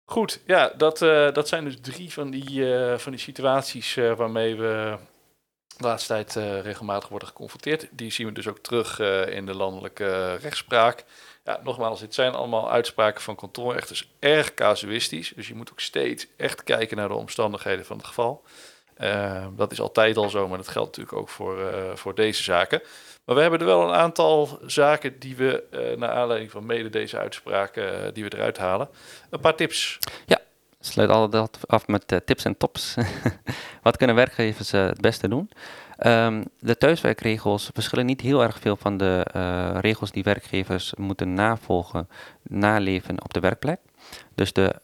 Goed, 0.06 0.42
ja, 0.46 0.72
dat, 0.78 1.02
uh, 1.02 1.32
dat 1.34 1.48
zijn 1.48 1.64
dus 1.64 1.78
drie 1.82 2.14
van 2.14 2.30
die, 2.30 2.50
uh, 2.52 2.98
van 2.98 3.12
die 3.12 3.22
situaties 3.22 3.96
uh, 3.96 4.14
waarmee 4.14 4.56
we 4.56 4.96
de 5.78 5.84
laatste 5.84 6.14
tijd 6.14 6.64
regelmatig 6.64 7.10
worden 7.10 7.28
geconfronteerd. 7.28 7.88
Die 7.92 8.12
zien 8.12 8.28
we 8.28 8.34
dus 8.34 8.48
ook 8.48 8.60
terug 8.60 9.00
in 9.30 9.46
de 9.46 9.56
landelijke 9.56 10.36
rechtspraak. 10.36 11.04
Ja, 11.44 11.60
nogmaals, 11.64 12.00
dit 12.00 12.14
zijn 12.14 12.34
allemaal 12.34 12.72
uitspraken 12.72 13.22
van 13.22 13.36
kantonrechters, 13.36 14.12
erg 14.20 14.54
casuïstisch. 14.54 15.34
Dus 15.36 15.48
je 15.48 15.56
moet 15.56 15.72
ook 15.72 15.80
steeds 15.80 16.28
echt 16.38 16.64
kijken 16.64 16.98
naar 16.98 17.08
de 17.08 17.14
omstandigheden 17.14 17.86
van 17.86 17.98
het 17.98 18.06
geval. 18.06 18.44
dat 19.56 19.72
is 19.72 19.82
altijd 19.82 20.18
al 20.18 20.30
zo, 20.30 20.48
maar 20.48 20.58
dat 20.58 20.68
geldt 20.68 20.98
natuurlijk 20.98 21.18
ook 21.18 21.30
voor, 21.30 21.58
voor 21.96 22.16
deze 22.16 22.44
zaken. 22.44 22.82
Maar 23.28 23.36
we 23.36 23.42
hebben 23.42 23.60
er 23.60 23.66
wel 23.66 23.84
een 23.84 23.96
aantal 23.96 24.60
zaken 24.66 25.20
die 25.20 25.36
we, 25.36 25.64
uh, 25.72 25.98
naar 25.98 26.10
aanleiding 26.10 26.52
van 26.52 26.66
mede 26.66 26.90
deze 26.90 27.18
uitspraken, 27.18 27.84
uh, 27.84 28.14
die 28.14 28.24
we 28.24 28.34
eruit 28.34 28.58
halen. 28.58 28.90
Een 29.30 29.40
paar 29.40 29.56
tips. 29.56 30.00
Ja, 30.26 30.37
sluit 30.88 31.10
altijd 31.10 31.67
af 31.67 31.88
met 31.88 32.12
uh, 32.12 32.20
tips 32.25 32.46
en 32.46 32.58
tops. 32.58 32.96
Wat 33.84 33.98
kunnen 33.98 34.15
werkgevers 34.15 34.72
het 34.72 35.01
beste 35.01 35.27
doen? 35.27 35.50
Um, 36.06 36.44
de 36.60 36.77
thuiswerkregels 36.77 37.70
verschillen 37.74 38.06
niet 38.06 38.22
heel 38.22 38.44
erg 38.44 38.60
veel 38.60 38.75
van 38.75 38.98
de 38.98 39.22
regels 39.79 40.12
die 40.12 40.24
werkgevers 40.24 40.94
moeten 40.98 41.34
navolgen, 41.34 42.10
naleven 42.41 43.24
op 43.24 43.34
de 43.34 43.39
werkplek. 43.39 43.79
Dus 44.36 44.53
de 44.53 44.75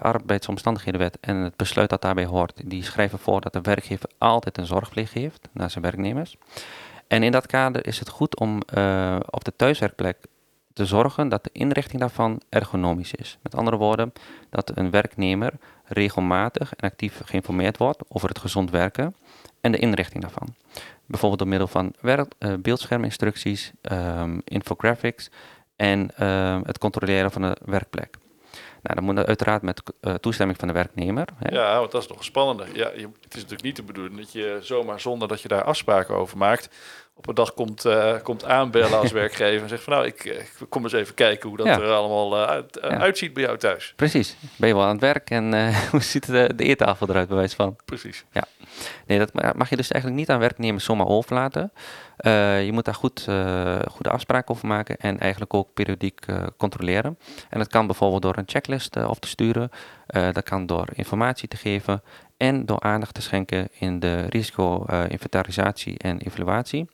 arbeidsomstandighedenwet 0.00 1.18
en 1.20 1.36
het 1.36 1.56
besluit 1.56 1.90
dat 1.90 2.02
daarbij 2.02 2.24
hoort, 2.24 2.62
die 2.64 2.84
schrijven 2.84 3.18
voor 3.18 3.40
dat 3.40 3.52
de 3.52 3.60
werkgever 3.60 4.08
altijd 4.18 4.58
een 4.58 4.66
zorgplicht 4.66 5.12
heeft 5.12 5.48
naar 5.52 5.70
zijn 5.70 5.84
werknemers. 5.84 6.36
En 7.06 7.22
in 7.22 7.32
dat 7.32 7.46
kader 7.46 7.86
is 7.86 7.98
het 7.98 8.08
goed 8.08 8.38
om 8.38 8.56
op 9.30 9.44
de 9.44 9.52
thuiswerkplek 9.56 10.16
te 10.74 10.86
zorgen 10.86 11.28
dat 11.28 11.44
de 11.44 11.50
inrichting 11.52 12.00
daarvan 12.00 12.40
ergonomisch 12.48 13.14
is. 13.14 13.38
Met 13.42 13.54
andere 13.54 13.76
woorden, 13.76 14.12
dat 14.50 14.72
een 14.74 14.90
werknemer 14.90 15.52
regelmatig 15.84 16.74
en 16.74 16.88
actief 16.88 17.20
geïnformeerd 17.24 17.76
wordt 17.76 18.02
over 18.08 18.28
het 18.28 18.38
gezond 18.38 18.70
werken 18.70 19.16
en 19.60 19.72
de 19.72 19.78
inrichting 19.78 20.22
daarvan. 20.22 20.54
Bijvoorbeeld 21.06 21.40
door 21.40 21.48
middel 21.48 21.68
van 21.68 21.92
werk, 22.00 22.32
uh, 22.38 22.54
beeldscherminstructies, 22.54 23.72
um, 23.82 24.42
infographics 24.44 25.30
en 25.76 26.10
uh, 26.20 26.58
het 26.62 26.78
controleren 26.78 27.30
van 27.30 27.42
de 27.42 27.56
werkplek. 27.64 28.16
Nou, 28.82 28.96
dan 28.96 29.04
moet 29.04 29.16
dat 29.16 29.26
uiteraard 29.26 29.62
met 29.62 29.82
uh, 30.00 30.14
toestemming 30.14 30.58
van 30.58 30.68
de 30.68 30.74
werknemer. 30.74 31.28
Hè? 31.36 31.54
Ja, 31.54 31.78
want 31.78 31.90
dat 31.90 32.02
is 32.02 32.08
nog 32.08 32.24
spannender. 32.24 32.76
Ja, 32.76 32.90
je, 32.90 33.08
het 33.20 33.34
is 33.34 33.42
natuurlijk 33.42 33.62
niet 33.62 33.76
de 33.76 33.82
bedoeling 33.82 34.16
dat 34.16 34.32
je 34.32 34.58
zomaar 34.60 35.00
zonder 35.00 35.28
dat 35.28 35.40
je 35.40 35.48
daar 35.48 35.64
afspraken 35.64 36.14
over 36.14 36.38
maakt, 36.38 36.68
op 37.14 37.28
een 37.28 37.34
dag 37.34 37.54
komt, 37.54 37.84
uh, 37.84 38.14
komt 38.22 38.44
aanbellen 38.44 38.98
als 38.98 39.12
werkgever 39.22 39.62
en 39.62 39.68
zegt 39.68 39.82
van 39.82 39.92
nou, 39.92 40.06
ik, 40.06 40.24
ik 40.24 40.66
kom 40.68 40.82
eens 40.82 40.92
even 40.92 41.14
kijken 41.14 41.48
hoe 41.48 41.58
dat 41.58 41.66
er 41.66 41.90
allemaal 41.90 42.42
uh, 42.42 42.46
uit, 42.46 42.78
ja. 42.80 42.88
uitziet 42.88 43.32
bij 43.32 43.42
jou 43.42 43.58
thuis. 43.58 43.92
Precies. 43.96 44.36
Ben 44.56 44.68
je 44.68 44.74
wel 44.74 44.84
aan 44.84 44.90
het 44.90 45.00
werk 45.00 45.30
en 45.30 45.72
hoe 45.90 46.02
ziet 46.02 46.26
de, 46.26 46.50
de 46.56 46.64
eettafel 46.64 47.08
eruit 47.08 47.28
bij 47.28 47.36
wijze 47.36 47.56
van? 47.56 47.76
Precies. 47.84 48.24
Ja. 48.32 48.44
Nee, 49.06 49.18
dat 49.18 49.54
mag 49.56 49.70
je 49.70 49.76
dus 49.76 49.90
eigenlijk 49.90 50.20
niet 50.20 50.30
aan 50.30 50.40
werknemers 50.40 50.84
zomaar 50.84 51.06
overlaten. 51.06 51.72
Je 52.64 52.70
moet 52.72 52.84
daar 52.84 52.94
goed, 52.94 53.20
goede 53.90 54.10
afspraken 54.10 54.54
over 54.54 54.66
maken 54.66 54.96
en 54.96 55.18
eigenlijk 55.18 55.54
ook 55.54 55.74
periodiek 55.74 56.26
controleren. 56.56 57.18
En 57.50 57.58
dat 57.58 57.68
kan 57.68 57.86
bijvoorbeeld 57.86 58.22
door 58.22 58.36
een 58.36 58.44
checklist 58.46 58.96
op 58.96 59.20
te 59.20 59.28
sturen. 59.28 59.70
dat 60.06 60.42
kan 60.42 60.66
door 60.66 60.88
informatie 60.92 61.48
te 61.48 61.56
geven 61.56 62.02
en 62.36 62.66
door 62.66 62.80
aandacht 62.80 63.14
te 63.14 63.22
schenken 63.22 63.68
in 63.78 64.00
de 64.00 64.22
risico-inventarisatie 64.22 65.98
en 65.98 66.18
evaluatie. 66.18 66.88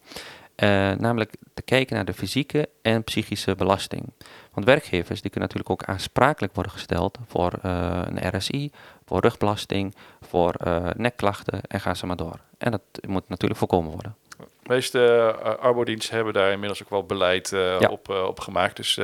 namelijk 0.99 1.35
te 1.55 1.63
kijken 1.63 1.97
naar 1.97 2.05
de 2.05 2.15
fysieke 2.15 2.69
en 2.83 3.05
psychische 3.05 3.55
belasting. 3.55 4.13
Want 4.53 4.67
werkgevers 4.67 5.21
die 5.21 5.31
kunnen 5.31 5.49
natuurlijk 5.49 5.71
ook 5.71 5.89
aansprakelijk 5.89 6.55
worden 6.55 6.73
gesteld 6.73 7.19
voor 7.27 7.53
een 7.63 8.37
RSI, 8.37 8.71
voor 9.05 9.21
rugbelasting, 9.21 9.95
voor 10.21 10.55
nekklachten 10.97 11.61
en 11.63 11.81
ga 11.81 11.95
ze 11.95 12.07
maar 12.07 12.17
door. 12.17 12.41
En 12.59 12.71
dat 12.71 12.83
moet 13.07 13.29
natuurlijk 13.29 13.61
voorkomen 13.61 13.91
worden. 13.91 14.17
De 14.63 14.77
meeste 14.77 15.37
uh, 15.39 15.55
arbodiensten 15.55 16.15
hebben 16.15 16.33
daar 16.33 16.53
inmiddels 16.53 16.83
ook 16.83 16.91
wel 16.91 17.05
beleid 17.05 17.53
uh, 17.53 17.81
ja. 17.81 17.89
op, 17.89 18.09
uh, 18.11 18.23
op 18.23 18.41
gemaakt. 18.41 18.77
Dus 18.77 18.97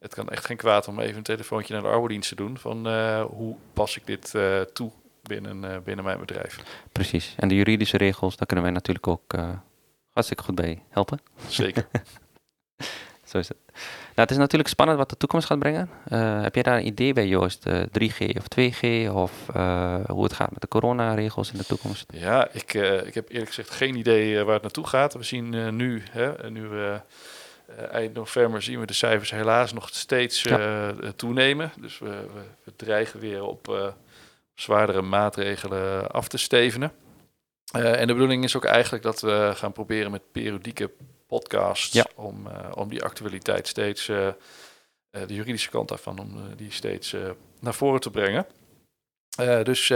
het 0.00 0.14
kan 0.14 0.28
echt 0.28 0.44
geen 0.44 0.56
kwaad 0.56 0.88
om 0.88 1.00
even 1.00 1.16
een 1.16 1.22
telefoontje 1.22 1.72
naar 1.72 1.82
de 1.82 1.88
arbodienst 1.88 2.28
te 2.28 2.34
doen. 2.34 2.58
Van 2.58 2.88
hoe 3.22 3.56
pas 3.72 3.96
ik 3.96 4.06
dit 4.06 4.34
toe 4.72 4.90
binnen, 5.22 5.82
binnen 5.82 6.04
mijn 6.04 6.18
bedrijf. 6.18 6.58
Precies. 6.92 7.34
En 7.36 7.48
de 7.48 7.54
juridische 7.54 7.96
regels, 7.96 8.36
daar 8.36 8.46
kunnen 8.46 8.64
wij 8.64 8.74
natuurlijk 8.74 9.06
ook 9.06 9.34
hartstikke 10.12 10.42
goed 10.42 10.54
bij 10.54 10.82
helpen. 10.88 11.20
Zeker. 11.48 11.86
Zo 13.32 13.38
is 13.38 13.48
het. 13.48 13.56
Nou, 14.14 14.28
het 14.28 14.30
is 14.30 14.36
natuurlijk 14.36 14.70
spannend 14.70 14.98
wat 14.98 15.10
de 15.10 15.16
toekomst 15.16 15.46
gaat 15.46 15.58
brengen. 15.58 15.90
Uh, 16.08 16.42
heb 16.42 16.54
jij 16.54 16.62
daar 16.62 16.76
een 16.76 16.86
idee 16.86 17.12
bij, 17.12 17.26
Joost? 17.26 17.66
Uh, 17.66 17.82
3G 17.82 18.36
of 18.36 18.44
2G? 18.58 19.10
Of 19.12 19.32
uh, 19.56 19.94
hoe 20.06 20.22
het 20.24 20.32
gaat 20.32 20.50
met 20.50 20.60
de 20.60 20.68
coronaregels 20.68 21.52
in 21.52 21.58
de 21.58 21.64
toekomst? 21.64 22.12
Ja, 22.12 22.48
ik, 22.52 22.74
ik 23.04 23.14
heb 23.14 23.28
eerlijk 23.28 23.48
gezegd 23.48 23.70
geen 23.70 23.96
idee 23.96 24.44
waar 24.44 24.54
het 24.54 24.62
naartoe 24.62 24.86
gaat. 24.86 25.14
We 25.14 25.22
zien 25.22 25.76
nu, 25.76 26.02
hè, 26.10 26.50
nu 26.50 26.68
eind 27.90 28.14
november 28.14 28.62
zien 28.62 28.80
we 28.80 28.86
de 28.86 28.92
cijfers 28.92 29.30
helaas 29.30 29.72
nog 29.72 29.88
steeds 29.92 30.42
ja. 30.42 30.94
toenemen. 31.16 31.72
Dus 31.80 31.98
we, 31.98 32.08
we, 32.08 32.42
we, 32.64 32.72
dreigen 32.76 33.20
weer 33.20 33.42
op 33.44 33.94
zwaardere 34.54 35.02
maatregelen 35.02 36.10
af 36.10 36.28
te 36.28 36.38
stevenen. 36.38 36.92
en 37.72 38.06
de 38.06 38.12
bedoeling 38.12 38.44
is 38.44 38.56
ook 38.56 38.64
eigenlijk 38.64 39.02
dat 39.02 39.20
we 39.20 39.52
gaan 39.54 39.72
proberen 39.72 40.10
met 40.10 40.32
periodieke 40.32 40.90
podcasts 41.26 41.92
ja. 41.92 42.06
om, 42.14 42.46
uh, 42.46 42.70
om 42.74 42.88
die 42.88 43.02
actualiteit 43.02 43.68
steeds, 43.68 44.08
uh, 44.08 44.28
de 45.10 45.34
juridische 45.34 45.70
kant 45.70 45.88
daarvan, 45.88 46.18
om 46.18 46.56
die 46.56 46.72
steeds 46.72 47.16
naar 47.60 47.74
voren 47.74 48.00
te 48.00 48.10
brengen. 48.10 48.46
dus 49.62 49.88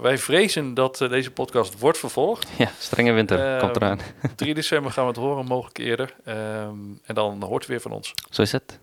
wij 0.00 0.18
vrezen 0.18 0.74
dat 0.74 0.98
deze 0.98 1.30
podcast 1.30 1.78
wordt 1.78 1.98
vervolgd. 1.98 2.48
Ja, 2.58 2.70
strenge 2.78 3.12
winter 3.12 3.58
komt 3.60 3.76
eraan. 3.76 4.00
3 4.36 4.54
december 4.54 4.92
gaan 4.92 5.04
we 5.04 5.10
het 5.10 5.18
horen, 5.18 5.44
mogelijk 5.44 5.78
eerder. 5.78 6.14
en 7.04 7.14
dan 7.14 7.42
hoort 7.42 7.64
u 7.64 7.66
weer 7.66 7.80
van 7.80 7.92
ons. 7.92 8.14
Zo 8.30 8.42
is 8.42 8.52
het. 8.52 8.78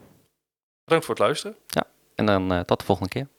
Bedankt 0.83 1.05
voor 1.05 1.15
het 1.15 1.23
luisteren. 1.23 1.55
Ja, 1.67 1.83
en 2.15 2.25
dan 2.25 2.65
tot 2.65 2.79
de 2.79 2.85
volgende 2.85 3.09
keer. 3.09 3.38